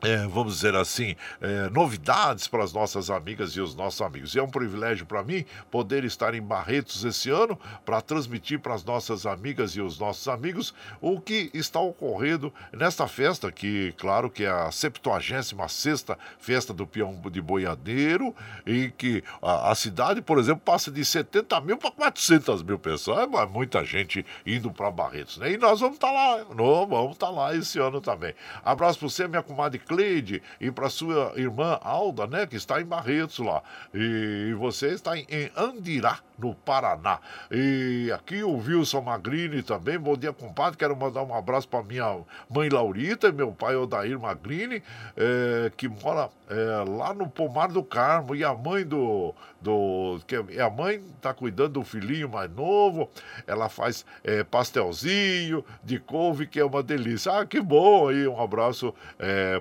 [0.03, 4.35] é, vamos dizer assim, é, novidades para as nossas amigas e os nossos amigos.
[4.35, 8.75] E é um privilégio para mim poder estar em Barretos esse ano para transmitir para
[8.75, 14.31] as nossas amigas e os nossos amigos o que está ocorrendo nesta festa, que, claro,
[14.31, 16.07] que é a 76
[16.39, 18.35] Festa do Peão de Boiadeiro,
[18.67, 23.19] e que a, a, cidade, por exemplo, passa de 70 mil para 400 mil pessoas.
[23.19, 25.53] É muita gente indo para Barretos, né?
[25.53, 28.35] E nós vamos estar tá lá, não, vamos estar tá lá esse ano também.
[28.65, 32.85] Abraço para você, minha comadre Cleide e para sua irmã Alda, né, que está em
[32.85, 33.61] Barretos lá.
[33.93, 35.27] E você está em,
[35.57, 37.21] Andirá, no Paraná.
[37.51, 39.99] E aqui o Wilson Magrini também.
[39.99, 40.79] Bom dia, compadre.
[40.79, 42.19] Quero mandar um abraço para minha
[42.49, 44.83] mãe Laurita e meu pai Odair Magrini,
[45.17, 48.35] é, que mora é, lá no Pomar do Carmo.
[48.35, 49.35] E a mãe do.
[49.61, 53.11] do que é, a mãe está cuidando do filhinho mais novo.
[53.47, 57.33] Ela faz é, pastelzinho de couve, que é uma delícia.
[57.33, 58.27] Ah, que bom aí.
[58.27, 58.95] Um abraço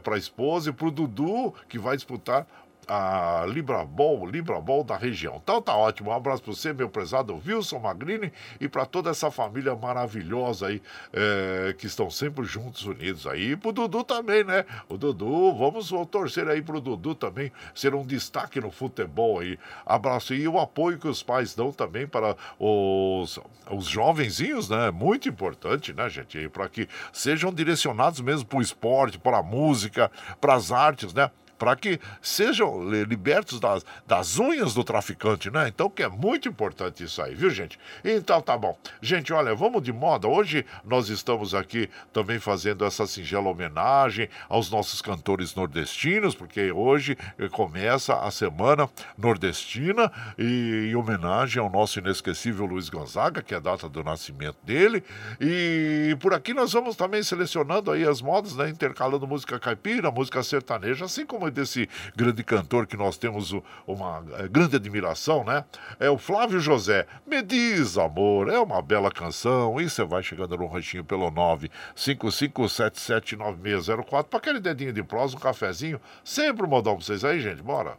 [0.03, 2.45] para a esposa e para o Dudu, que vai disputar
[2.89, 5.39] a Librabol, Librabol da região.
[5.41, 6.09] Então tá ótimo.
[6.09, 10.81] Um abraço para você, meu prezado Wilson Magrini, e para toda essa família maravilhosa aí,
[11.13, 13.51] é, que estão sempre juntos, unidos aí.
[13.51, 14.65] E pro Dudu também, né?
[14.89, 19.59] O Dudu, vamos torcer aí pro Dudu também ser um destaque no futebol aí.
[19.85, 24.89] Abraço e o apoio que os pais dão também para os, os jovenzinhos, né?
[24.89, 26.49] Muito importante, né, gente?
[26.49, 30.09] Para que sejam direcionados mesmo para o esporte, para a música,
[30.41, 31.29] para as artes, né?
[31.59, 35.67] Para que sejam libertos das, das unhas do traficante, né?
[35.67, 37.77] Então, que é muito importante isso aí, viu, gente?
[38.03, 38.77] Então, tá bom.
[39.01, 40.27] Gente, olha, vamos de moda.
[40.27, 47.17] Hoje nós estamos aqui também fazendo essa singela homenagem aos nossos cantores nordestinos, porque hoje
[47.51, 53.59] começa a semana nordestina e em homenagem ao nosso inesquecível Luiz Gonzaga, que é a
[53.59, 55.03] data do nascimento dele.
[55.41, 58.69] E por aqui nós vamos também selecionando aí as modas, né?
[58.69, 63.53] Intercalando música caipira, música sertaneja, assim como desse grande cantor que nós temos
[63.87, 65.65] uma eh, grande admiração, né?
[65.99, 67.05] É o Flávio José.
[67.25, 69.79] Me diz, amor, é uma bela canção.
[69.79, 75.99] E você vai chegando no ranchinho pelo 955779604 para aquele dedinho de prosa, um cafezinho.
[76.23, 77.61] Sempre um modão pra vocês aí, gente.
[77.61, 77.97] Bora!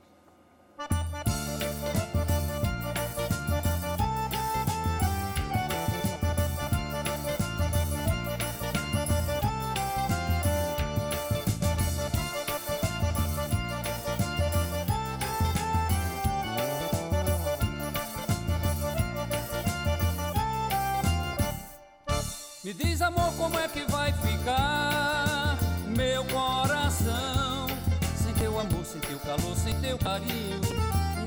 [23.02, 25.58] Amor, como é que vai ficar
[25.88, 27.66] meu coração?
[28.14, 30.60] Sem teu amor, sem teu calor, sem teu carinho,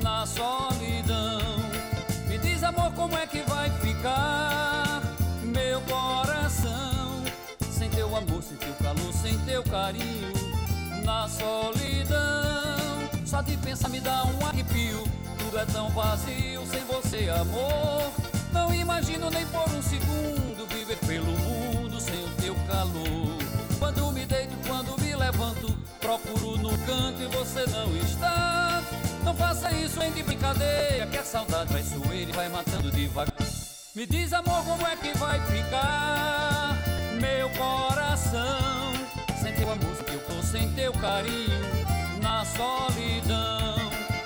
[0.02, 1.42] na solidão.
[2.28, 5.02] Me diz, amor, como é que vai ficar
[5.44, 7.24] meu coração?
[7.70, 10.34] Sem teu amor, sem teu calor, sem teu carinho,
[11.04, 13.10] na solidão.
[13.26, 15.04] Só de pensar me dá um arrepio,
[15.40, 18.14] tudo é tão vazio sem você, amor.
[18.54, 20.73] Não imagino nem por um segundo
[21.14, 23.38] pelo mundo sem o teu calor.
[23.78, 28.82] Quando me deito, quando me levanto, procuro no canto e você não está.
[29.24, 33.36] Não faça isso em de brincadeira, que a saudade vai suer e vai matando devagar.
[33.96, 36.78] Me diz, amor, como é que vai ficar
[37.22, 38.94] meu coração?
[39.40, 41.62] Sem teu amor, que eu tô sem teu carinho,
[42.24, 43.76] na solidão.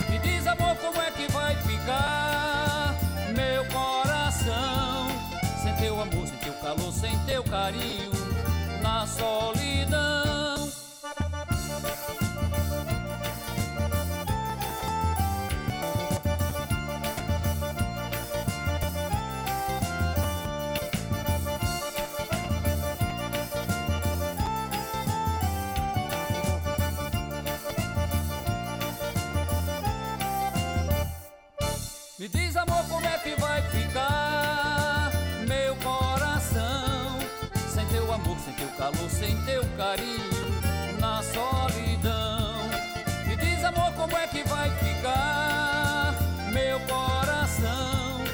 [0.10, 2.57] Me diz, amor, como é que vai ficar
[6.62, 8.12] calor, sem teu carinho,
[8.82, 10.38] na solidão.
[39.48, 42.54] Teu carinho, na solidão.
[43.26, 46.14] Me diz, amor, como é que vai ficar
[46.52, 48.26] meu coração?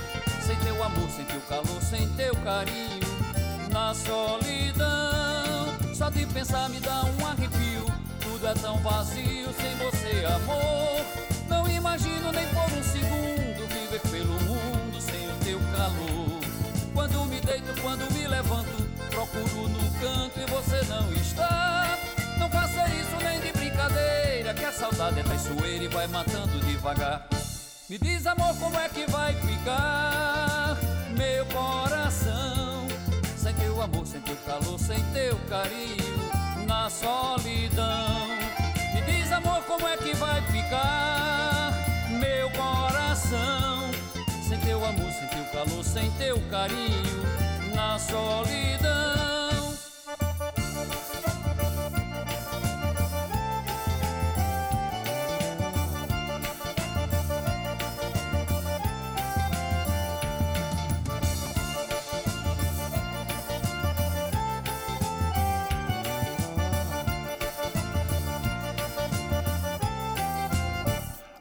[0.41, 3.07] Sem teu amor, sem teu calor, sem teu carinho,
[3.71, 5.67] na solidão.
[5.93, 7.85] Só de pensar me dá um arrepio.
[8.19, 11.05] Tudo é tão vazio sem você, amor.
[11.47, 16.41] Não imagino nem por um segundo viver pelo mundo sem o teu calor.
[16.91, 18.82] Quando me deito, quando me levanto,
[19.13, 21.97] procuro no canto e você não está.
[22.39, 27.27] Não faça isso nem de brincadeira, que a saudade é traiçoeira e vai matando devagar.
[27.89, 30.77] Me diz, amor, como é que vai ficar
[31.15, 32.87] meu coração?
[33.37, 38.27] Sem teu amor, sem teu calor, sem teu carinho, na solidão.
[38.95, 41.71] Me diz, amor, como é que vai ficar
[42.09, 43.91] meu coração?
[44.47, 47.42] Sem teu amor, sem teu calor, sem teu carinho,
[47.83, 48.63] na solidão.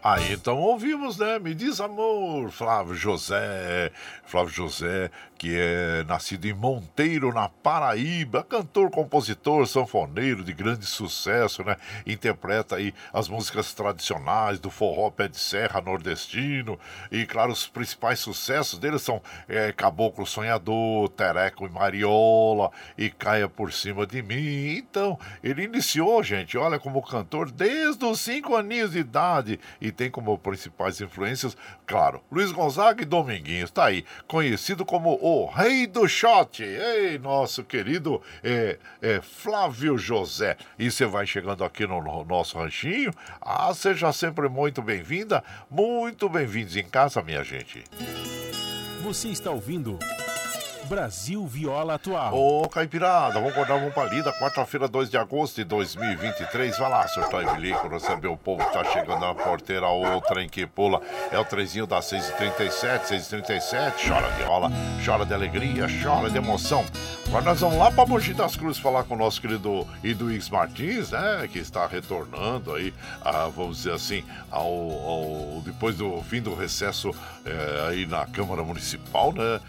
[0.05, 1.39] Aí então ouvimos, né?
[1.39, 3.93] Me diz amor, Flávio José.
[4.33, 11.63] Flávio José, que é nascido em Monteiro, na Paraíba, cantor, compositor, sanfoneiro de grande sucesso,
[11.63, 11.77] né?
[12.07, 16.81] Interpreta aí as músicas tradicionais do forró pé de serra nordestino.
[17.11, 23.51] E claro, os principais sucessos dele são é, Caboclo Sonhador, Tereco e Mariola e Caia
[23.51, 24.79] por Cima de Mim.
[24.79, 30.11] Então, ele iniciou, gente, olha, como cantor desde os cinco aninhos de idade e tem
[30.11, 31.55] como principais influências,
[31.87, 36.63] claro, Luiz Gonzaga e Dominguinhos, tá aí, conhecido como o Rei do Shot.
[36.63, 40.57] Ei, nosso querido é, é, Flávio José.
[40.79, 43.13] E você vai chegando aqui no, no nosso ranchinho.
[43.41, 47.85] Ah, seja sempre muito bem-vinda, muito bem-vindos em casa, minha gente.
[49.03, 49.99] Você está ouvindo
[50.87, 52.35] Brasil Viola Atual.
[52.35, 54.33] Ô, Caipirada, vamos acordar, vamos pra lida.
[54.33, 56.77] Quarta-feira, 2 de agosto de 2023.
[56.79, 60.49] Vai lá, surtar e bilico, receber o povo que tá chegando na porteira, outra em
[60.49, 61.01] que pula.
[61.31, 63.93] É o trezinho das 6h37, 6h37.
[64.09, 64.71] Chora de rola,
[65.05, 66.85] chora de alegria, chora de emoção.
[67.29, 71.11] Agora nós vamos lá pra Mogi das Cruzes falar com o nosso querido Iduíx Martins,
[71.11, 71.49] né?
[71.51, 72.93] Que está retornando aí,
[73.25, 77.11] a, vamos dizer assim, ao, ao- depois do fim do recesso
[77.47, 79.61] é, aí na Câmara Municipal, né?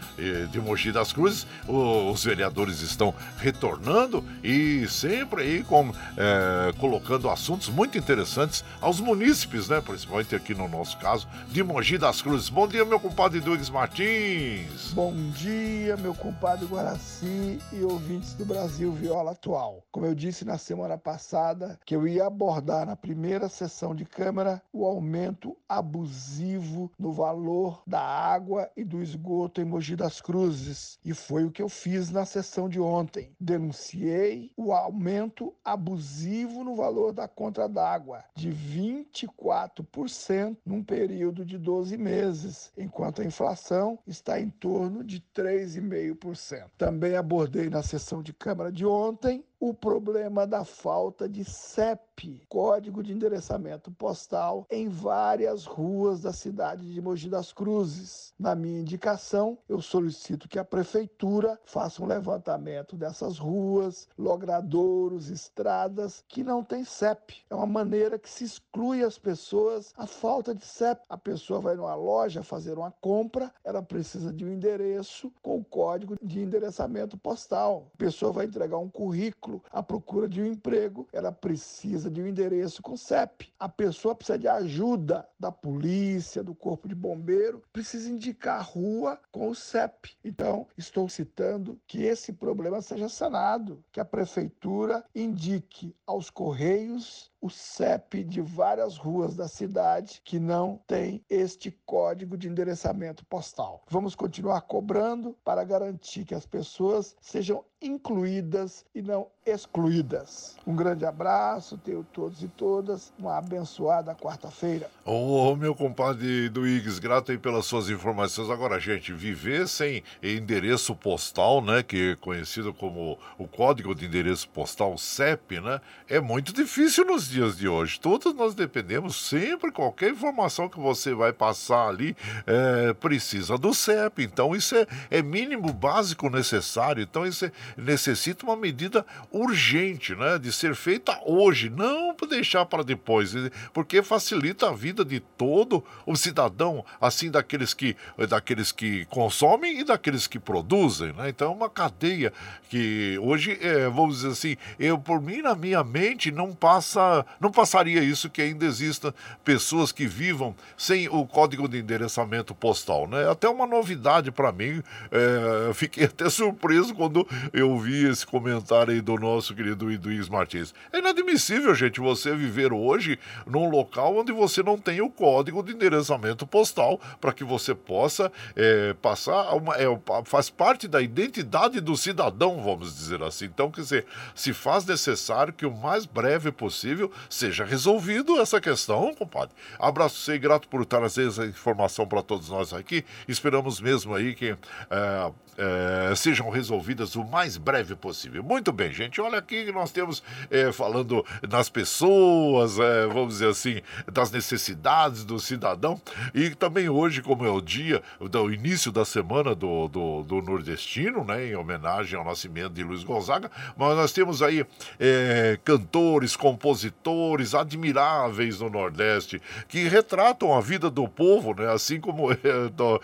[0.50, 1.46] De Mogi das Cruzes.
[1.68, 9.00] O- os vereadores estão retornando e sempre aí com, é, colocando assuntos muito interessantes aos
[9.00, 9.80] munícipes, né?
[9.80, 12.48] Principalmente aqui no nosso caso, de Mogi das Cruzes.
[12.48, 14.92] Bom dia, meu compadre Iduíx Martins.
[14.92, 19.82] Bom dia, meu compadre Guaraci e ouvintes do Brasil Viola Atual.
[19.90, 24.62] Como eu disse na semana passada, que eu ia abordar na primeira sessão de Câmara
[24.72, 30.93] o aumento abusivo no valor da água e do esgoto em Mogi das Cruzes.
[31.04, 33.36] E foi o que eu fiz na sessão de ontem.
[33.38, 41.98] Denunciei o aumento abusivo no valor da conta d'água de 24% num período de 12
[41.98, 46.70] meses, enquanto a inflação está em torno de 3,5%.
[46.78, 53.02] Também abordei na sessão de Câmara de ontem o problema da falta de CEP, Código
[53.02, 58.34] de Endereçamento Postal, em várias ruas da cidade de Mogi das Cruzes.
[58.38, 66.22] Na minha indicação, eu solicito que a prefeitura faça um levantamento dessas ruas, logradouros, estradas
[66.28, 67.42] que não têm CEP.
[67.48, 71.00] É uma maneira que se exclui as pessoas a falta de CEP.
[71.08, 75.64] A pessoa vai numa loja fazer uma compra, ela precisa de um endereço com o
[75.64, 77.90] código de endereçamento postal.
[77.94, 81.64] A pessoa vai entregar um currículo à procura de um emprego, ela precisa
[81.94, 83.52] precisa de um endereço com CEP.
[83.58, 89.20] A pessoa precisa de ajuda da polícia, do corpo de bombeiro, precisa indicar a rua
[89.30, 90.16] com o CEP.
[90.24, 97.50] Então, estou citando que esse problema seja sanado, que a prefeitura indique aos correios o
[97.50, 103.84] CEP de várias ruas da cidade que não tem este código de endereçamento postal.
[103.90, 110.56] Vamos continuar cobrando para garantir que as pessoas sejam incluídas e não excluídas.
[110.66, 114.90] Um grande abraço, tenho todos e todas uma abençoada quarta-feira.
[115.04, 118.48] Ô, oh, meu compadre do Igues, grato aí pelas suas informações.
[118.48, 124.48] Agora, gente, viver sem endereço postal, né, que é conhecido como o código de endereço
[124.48, 128.00] postal CEP, né, é muito difícil nos dias de hoje.
[128.00, 132.16] Todos nós dependemos sempre, qualquer informação que você vai passar ali,
[132.46, 134.22] é, precisa do CEP.
[134.22, 137.02] Então, isso é, é mínimo, básico, necessário.
[137.02, 139.04] Então, isso é, necessita uma medida
[139.34, 143.34] urgente, né, de ser feita hoje, não deixar para depois,
[143.72, 147.96] porque facilita a vida de todo o cidadão, assim daqueles que
[148.28, 151.28] daqueles que consomem e daqueles que produzem, né?
[151.28, 152.32] Então é uma cadeia
[152.68, 157.50] que hoje, é, vamos dizer assim, eu por mim na minha mente não passa, não
[157.50, 163.30] passaria isso que ainda exista pessoas que vivam sem o código de endereçamento postal, né?
[163.30, 169.00] Até uma novidade para mim, é, fiquei até surpreso quando eu vi esse comentário aí
[169.00, 170.74] do nosso querido Iduís Martins.
[170.92, 175.72] É inadmissível, gente, você viver hoje num local onde você não tem o código de
[175.72, 179.86] endereçamento postal para que você possa é, passar uma, é,
[180.24, 183.46] faz parte da identidade do cidadão, vamos dizer assim.
[183.46, 189.14] Então, quer dizer, se faz necessário que o mais breve possível seja resolvido essa questão,
[189.14, 189.54] compadre.
[189.78, 193.04] Abraço você grato por trazer essa informação para todos nós aqui.
[193.26, 194.50] Esperamos mesmo aí que
[194.90, 198.42] é, é, sejam resolvidas o mais breve possível.
[198.42, 199.20] Muito bem, gente.
[199.20, 205.24] Olha aqui que nós temos é, falando nas pessoas, é, vamos dizer assim, das necessidades
[205.24, 206.00] do cidadão.
[206.34, 211.24] E também hoje, como é o dia do início da semana do, do, do nordestino,
[211.24, 214.64] né, em homenagem ao nascimento de Luiz Gonzaga, mas nós temos aí
[214.98, 222.28] é, cantores, compositores admiráveis no Nordeste que retratam a vida do povo, né, assim como
[222.76, 223.00] tô,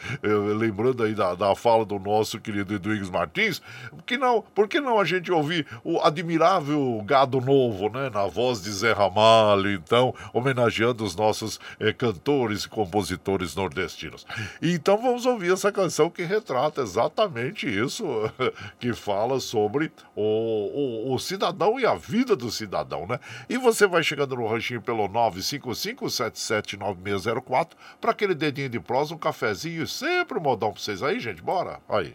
[0.56, 3.61] lembrando aí da, da fala do nosso querido Edwigs Martins,
[4.07, 8.62] que não, por que não a gente ouvir o admirável Gado Novo, né, na voz
[8.62, 14.27] de Zé Ramalho, então, homenageando os nossos eh, cantores e compositores nordestinos.
[14.62, 18.05] Então vamos ouvir essa canção que retrata exatamente isso,
[18.79, 23.21] que fala sobre o, o, o cidadão e a vida do cidadão, né?
[23.49, 29.83] E você vai chegando no ranchinho pelo 955-779604 para aquele dedinho de prosa, um cafezinho
[29.83, 31.43] e sempre um modão para vocês aí, gente.
[31.43, 31.81] Bora?
[31.89, 32.15] Aí.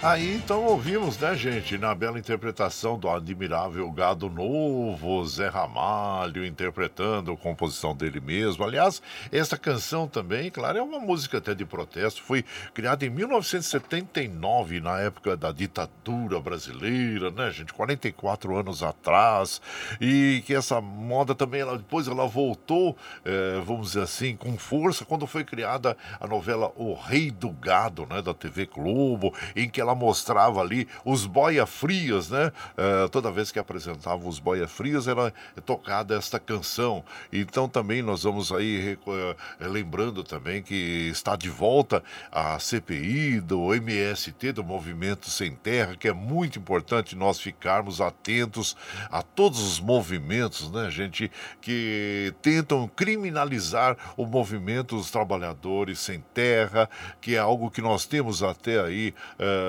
[0.00, 7.32] Aí então ouvimos, né, gente, na bela interpretação do admirável Gado Novo, Zé Ramalho interpretando
[7.32, 8.62] a composição dele mesmo.
[8.62, 9.02] Aliás,
[9.32, 15.00] essa canção também, claro, é uma música até de protesto, foi criada em 1979, na
[15.00, 19.60] época da ditadura brasileira, né, gente, 44 anos atrás,
[20.00, 25.04] e que essa moda também, ela, depois ela voltou, eh, vamos dizer assim, com força,
[25.04, 29.80] quando foi criada a novela O Rei do Gado, né, da TV Globo, em que
[29.80, 32.52] ela mostrava ali os boia frias, né?
[32.76, 35.32] Eh, toda vez que apresentava os boia frias era
[35.64, 37.04] tocada esta canção.
[37.32, 43.74] Então também nós vamos aí eh, lembrando também que está de volta a CPI do
[43.74, 48.76] MST, do Movimento Sem Terra, que é muito importante nós ficarmos atentos
[49.10, 56.88] a todos os movimentos, né, gente, que tentam criminalizar o movimento dos trabalhadores sem terra,
[57.20, 59.14] que é algo que nós temos até aí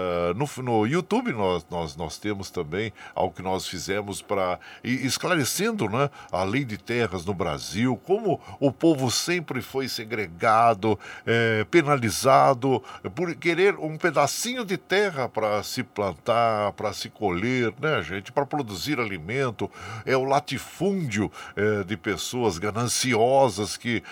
[0.10, 5.88] eh, no, no YouTube, nós, nós, nós temos também algo que nós fizemos para esclarecendo
[5.88, 12.84] né, a lei de terras no Brasil, como o povo sempre foi segregado, eh, penalizado
[13.14, 18.46] por querer um pedacinho de terra para se plantar, para se colher, né, gente, para
[18.46, 19.70] produzir alimento.
[20.06, 24.04] É o latifúndio eh, de pessoas gananciosas que,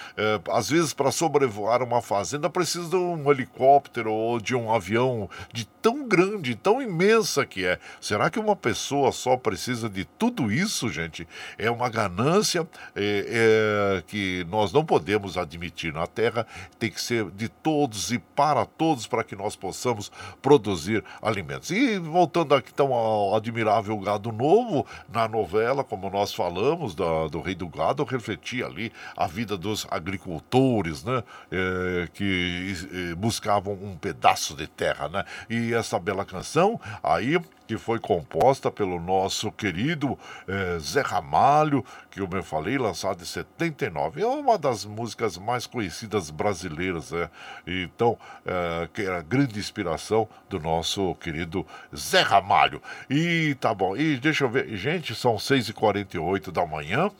[0.51, 5.65] às vezes, para sobrevoar uma fazenda, precisa de um helicóptero ou de um avião de
[5.87, 7.79] tão grande, tão imensa que é.
[8.01, 11.25] Será que uma pessoa só precisa de tudo isso, gente?
[11.57, 16.45] É uma ganância é, é, que nós não podemos admitir na Terra.
[16.77, 20.11] Tem que ser de todos e para todos para que nós possamos
[20.41, 21.71] produzir alimentos.
[21.71, 27.39] E voltando aqui então ao admirável gado novo, na novela, como nós falamos, da, do
[27.39, 31.23] Rei do Gado, refletia ali a vida dos agricultores, né?
[31.49, 35.23] É, que buscavam um pedaço de terra, né?
[35.49, 40.17] E essa bela canção aí que foi composta pelo nosso querido
[40.47, 44.21] eh, Zé Ramalho, que eu falei, lançado em 79.
[44.21, 47.29] É uma das músicas mais conhecidas brasileiras, né?
[47.67, 52.81] Então, eh, que era a grande inspiração do nosso querido Zé Ramalho.
[53.09, 57.11] E tá bom, e deixa eu ver, gente, são 6h48 da manhã.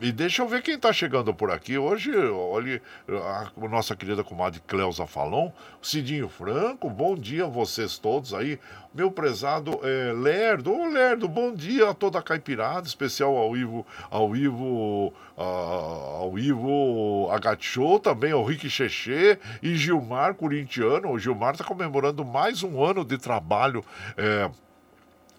[0.00, 1.78] E deixa eu ver quem está chegando por aqui.
[1.78, 8.34] Hoje, olha, a, nossa querida comadre Cleusa Falon, Cidinho Franco, bom dia a vocês todos
[8.34, 8.58] aí.
[8.92, 13.86] Meu prezado é, Lerdo, ô Lerdo, bom dia a toda a caipirada, especial ao Ivo,
[14.10, 21.12] ao Ivo, a, ao Ivo Agachou, também ao Rick Cheche e Gilmar Corintiano.
[21.12, 23.84] O Gilmar está comemorando mais um ano de trabalho.
[24.16, 24.50] É,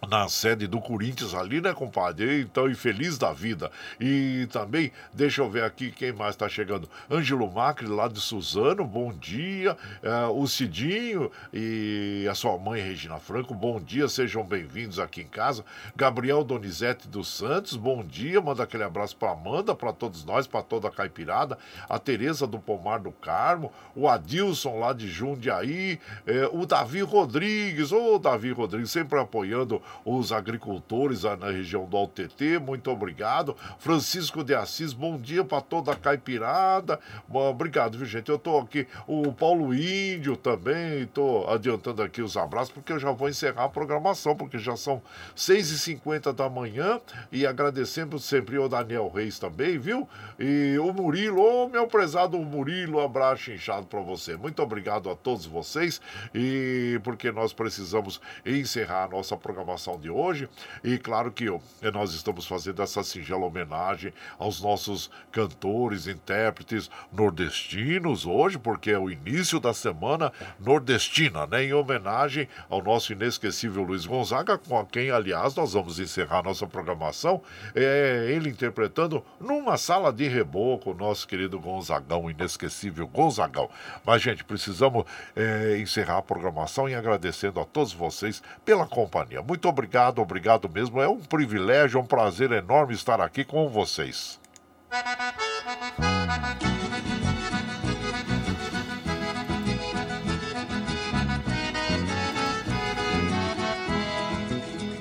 [0.08, 2.42] na sede do Corinthians ali, né, compadre?
[2.42, 3.72] Então, e feliz da vida.
[4.00, 6.90] E também, deixa eu ver aqui quem mais está chegando.
[7.10, 9.76] Ângelo Macri, lá de Suzano, bom dia.
[10.04, 15.28] É, o Cidinho e a sua mãe, Regina Franco, bom dia, sejam bem-vindos aqui em
[15.28, 15.66] casa.
[15.96, 18.40] Gabriel Donizete dos Santos, bom dia.
[18.42, 21.58] Manda aquele abraço para Amanda, para todos nós, para toda a caipirada.
[21.90, 27.92] A Tereza do Pomar do Carmo, o Adilson lá de Jundiaí, é, o Davi Rodrigues,
[27.92, 33.56] ô Davi Rodrigues, sempre apoiando os agricultores na região do Altetê, muito obrigado.
[33.80, 37.00] Francisco de Assis, bom dia para toda a caipirada.
[37.30, 38.30] Obrigado, viu, gente?
[38.30, 43.12] Eu estou aqui, o Paulo Índio também, estou adiantando aqui os abraços, porque eu já
[43.12, 45.02] vou encerrar a programação, porque já são
[45.36, 47.00] 6h50 da manhã,
[47.32, 50.08] e agradecendo sempre o Daniel Reis também, viu?
[50.40, 54.36] E o Murilo, ô meu prezado Murilo, abraço inchado para você.
[54.36, 56.02] Muito obrigado a todos vocês,
[56.34, 60.50] e porque nós precisamos encerrar a nossa programação programação de hoje.
[60.84, 61.46] E claro que
[61.94, 69.10] nós estamos fazendo essa singela homenagem aos nossos cantores, intérpretes nordestinos hoje, porque é o
[69.10, 71.66] início da semana nordestina, né?
[71.66, 77.42] Em homenagem ao nosso inesquecível Luiz Gonzaga, com quem, aliás, nós vamos encerrar nossa programação.
[77.76, 83.70] É ele interpretando numa sala de reboco, o nosso querido Gonzagão, inesquecível Gonzagão.
[84.06, 89.42] Mas, gente, precisamos é, encerrar a programação e agradecendo a todos vocês pela companhia.
[89.42, 91.02] Muito obrigado, obrigado mesmo.
[91.02, 94.40] É um privilégio, é um prazer enorme estar aqui com vocês.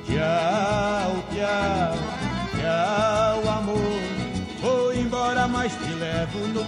[0.07, 1.95] Tchau, tchau,
[2.61, 3.78] tchau, amor.
[4.61, 6.64] Vou embora, mas te levo no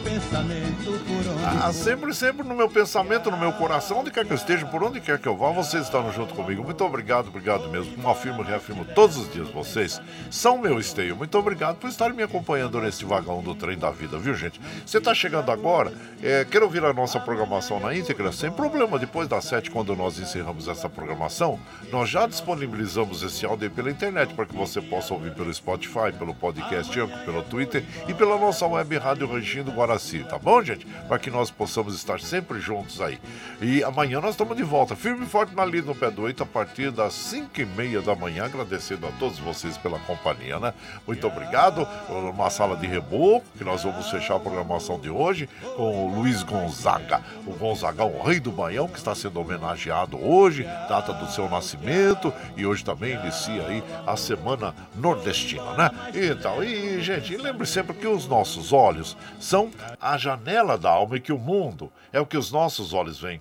[1.45, 4.83] Ah, sempre, sempre no meu pensamento, no meu coração, onde quer que eu esteja, por
[4.83, 6.65] onde quer que eu vá, vocês estão junto comigo.
[6.65, 7.95] Muito obrigado, obrigado mesmo.
[7.95, 11.17] Como afirmo e reafirmo todos os dias, vocês são meu esteio.
[11.17, 14.61] Muito obrigado por estarem me acompanhando nesse vagão do trem da vida, viu, gente?
[14.85, 18.33] Você está chegando agora, é, quer ouvir a nossa programação na íntegra?
[18.33, 21.59] Sem problema, depois das sete, quando nós encerramos essa programação,
[21.93, 26.13] nós já disponibilizamos esse áudio aí pela internet para que você possa ouvir pelo Spotify,
[26.19, 30.87] pelo podcast pelo Twitter e pela nossa web Rádio Ranchinho do Guaraci, tá bom, gente?
[31.09, 33.19] Para que nós possamos estar sempre juntos aí.
[33.61, 36.43] E amanhã nós estamos de volta, firme e forte na lida no pé do oito,
[36.43, 40.73] a partir das cinco e meia da manhã, agradecendo a todos vocês pela companhia, né?
[41.07, 41.87] Muito obrigado.
[42.09, 46.43] Uma sala de reboco, que nós vamos fechar a programação de hoje com o Luiz
[46.43, 51.49] Gonzaga, o Gonzagão, o rei do Baião, que está sendo homenageado hoje, data do seu
[51.49, 55.91] nascimento, e hoje também inicia aí a semana nordestina, né?
[56.15, 59.71] Então, e gente, lembre sempre que os nossos olhos são
[60.01, 63.41] a janela da alma e que o mundo é o que os nossos olhos veem.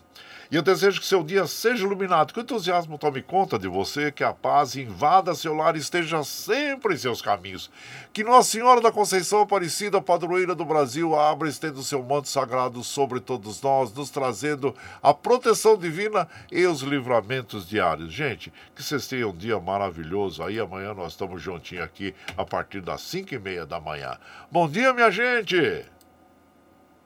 [0.51, 4.11] E eu desejo que seu dia seja iluminado, que o entusiasmo tome conta de você,
[4.11, 7.71] que a paz invada seu lar e esteja sempre em seus caminhos.
[8.13, 12.27] Que Nossa Senhora da Conceição Aparecida, padroeira do Brasil, abra e estenda o seu manto
[12.27, 18.13] sagrado sobre todos nós, nos trazendo a proteção divina e os livramentos diários.
[18.13, 20.43] Gente, que vocês tenham um dia maravilhoso.
[20.43, 24.17] Aí amanhã nós estamos juntinhos aqui a partir das 5 e meia da manhã.
[24.51, 25.94] Bom dia, minha gente!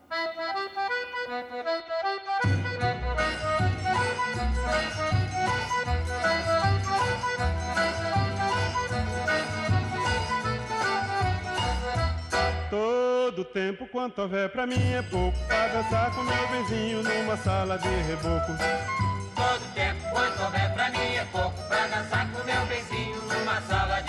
[0.09, 0.17] Todo
[13.45, 17.87] tempo quanto houver pra mim é pouco Pra dançar com meu benzinho numa sala de
[17.87, 18.53] reboco.
[19.35, 24.01] Todo tempo quanto houver pra mim é pouco Pra dançar com meu benzinho numa sala
[24.01, 24.08] de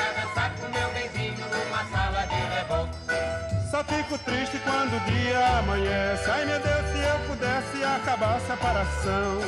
[3.81, 6.29] Só fico triste quando o dia amanhece.
[6.29, 9.39] Ai meu Deus, se eu pudesse acabar a separação.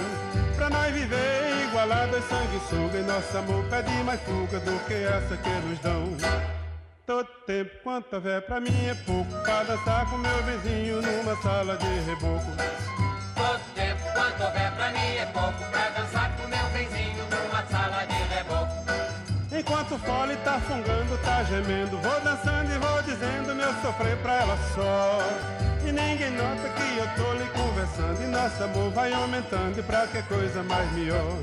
[0.55, 5.49] Pra nós viver igualados, sanguessuga E nosso amor pede mais fuga do que essa que
[5.49, 6.18] nos dão.
[7.05, 9.31] Todo tempo quanto houver pra mim é pouco.
[9.43, 12.51] Pra dançar com meu vizinho numa sala de reboco.
[13.35, 15.73] Todo tempo quanto houver pra mim é pouco
[19.74, 21.98] Enquanto o fole tá fungando, tá gemendo.
[21.98, 25.18] Vou dançando e vou dizendo meu sofrer pra ela só.
[25.84, 28.24] E ninguém nota que eu tô lhe conversando.
[28.24, 31.40] E nosso amor vai aumentando e pra que coisa mais melhor?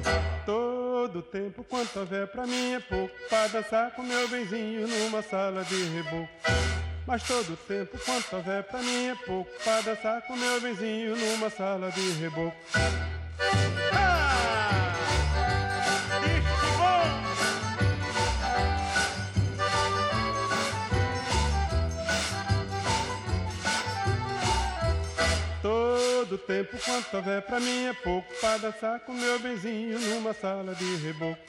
[0.47, 5.65] Todo tempo quanto houver pra mim é pouco Pra dançar com meu benzinho numa sala
[5.65, 6.29] de reboco
[7.07, 11.51] mas todo tempo quanto houver pra mim é pouco Pra dançar com meu benzinho numa
[11.51, 12.55] sala de reboco
[26.31, 30.77] Todo tempo quanto houver pra mim é pouco Pra dançar com meu benzinho numa sala
[30.77, 31.41] de reboco.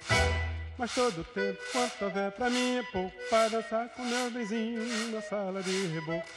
[0.75, 5.21] Mas todo tempo quanto houver pra mim é pouco Pra dançar com meu benzinho numa
[5.21, 6.27] sala de reboco.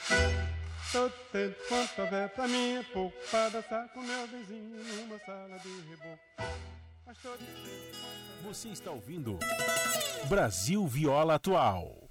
[0.93, 5.59] Todo tempo quanto houver pra mim é pouco Pra dançar com meu benzinho numa sala
[5.61, 6.55] de reboco.
[7.07, 9.39] Mas todo tempo Você está ouvindo
[10.29, 12.04] Brasil Viola Atual.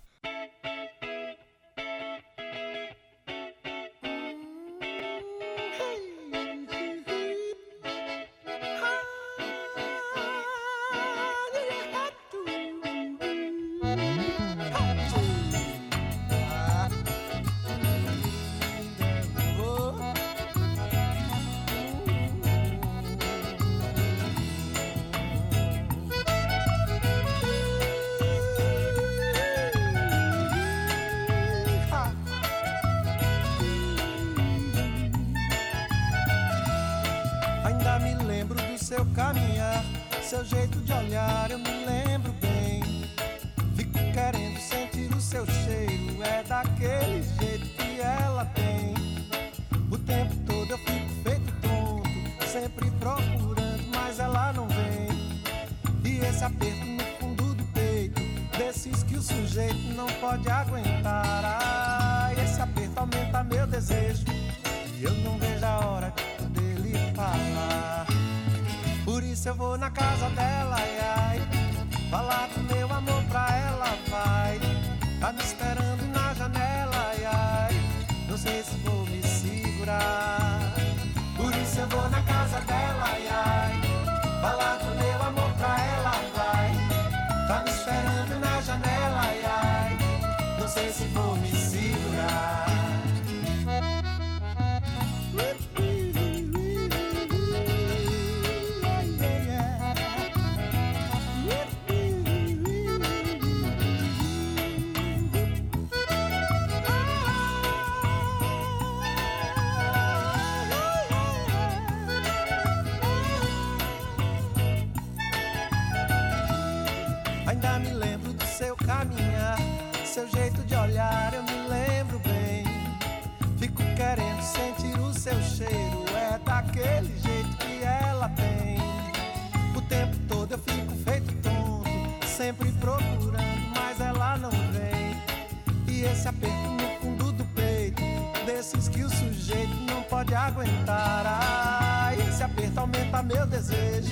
[143.53, 144.11] Desejo,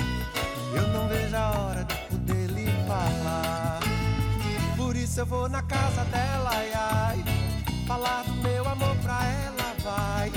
[0.76, 3.80] eu não vejo a hora de poder lhe falar.
[4.78, 7.24] Por isso eu vou na casa dela, ai, ai.
[7.88, 10.32] Falar do meu amor pra ela, vai.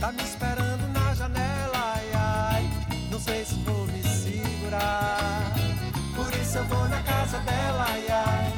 [0.00, 2.70] Tá me esperando na janela, ai, ai.
[3.10, 5.52] Não sei se vou me segurar.
[6.16, 8.52] Por isso eu vou na casa dela, ai, ai.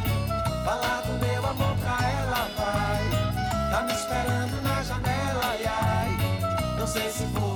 [0.64, 3.70] Falar do meu amor pra ela, vai.
[3.72, 6.78] Tá me esperando na janela, ai, ai.
[6.78, 7.49] Não sei se vou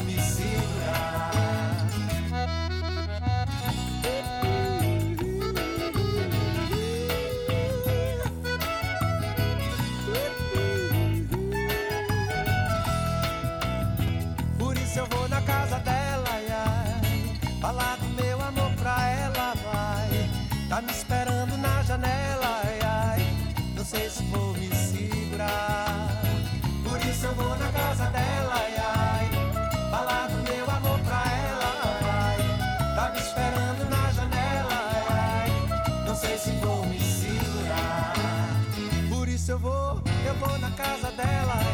[39.55, 41.73] eu vou, eu vou na casa dela.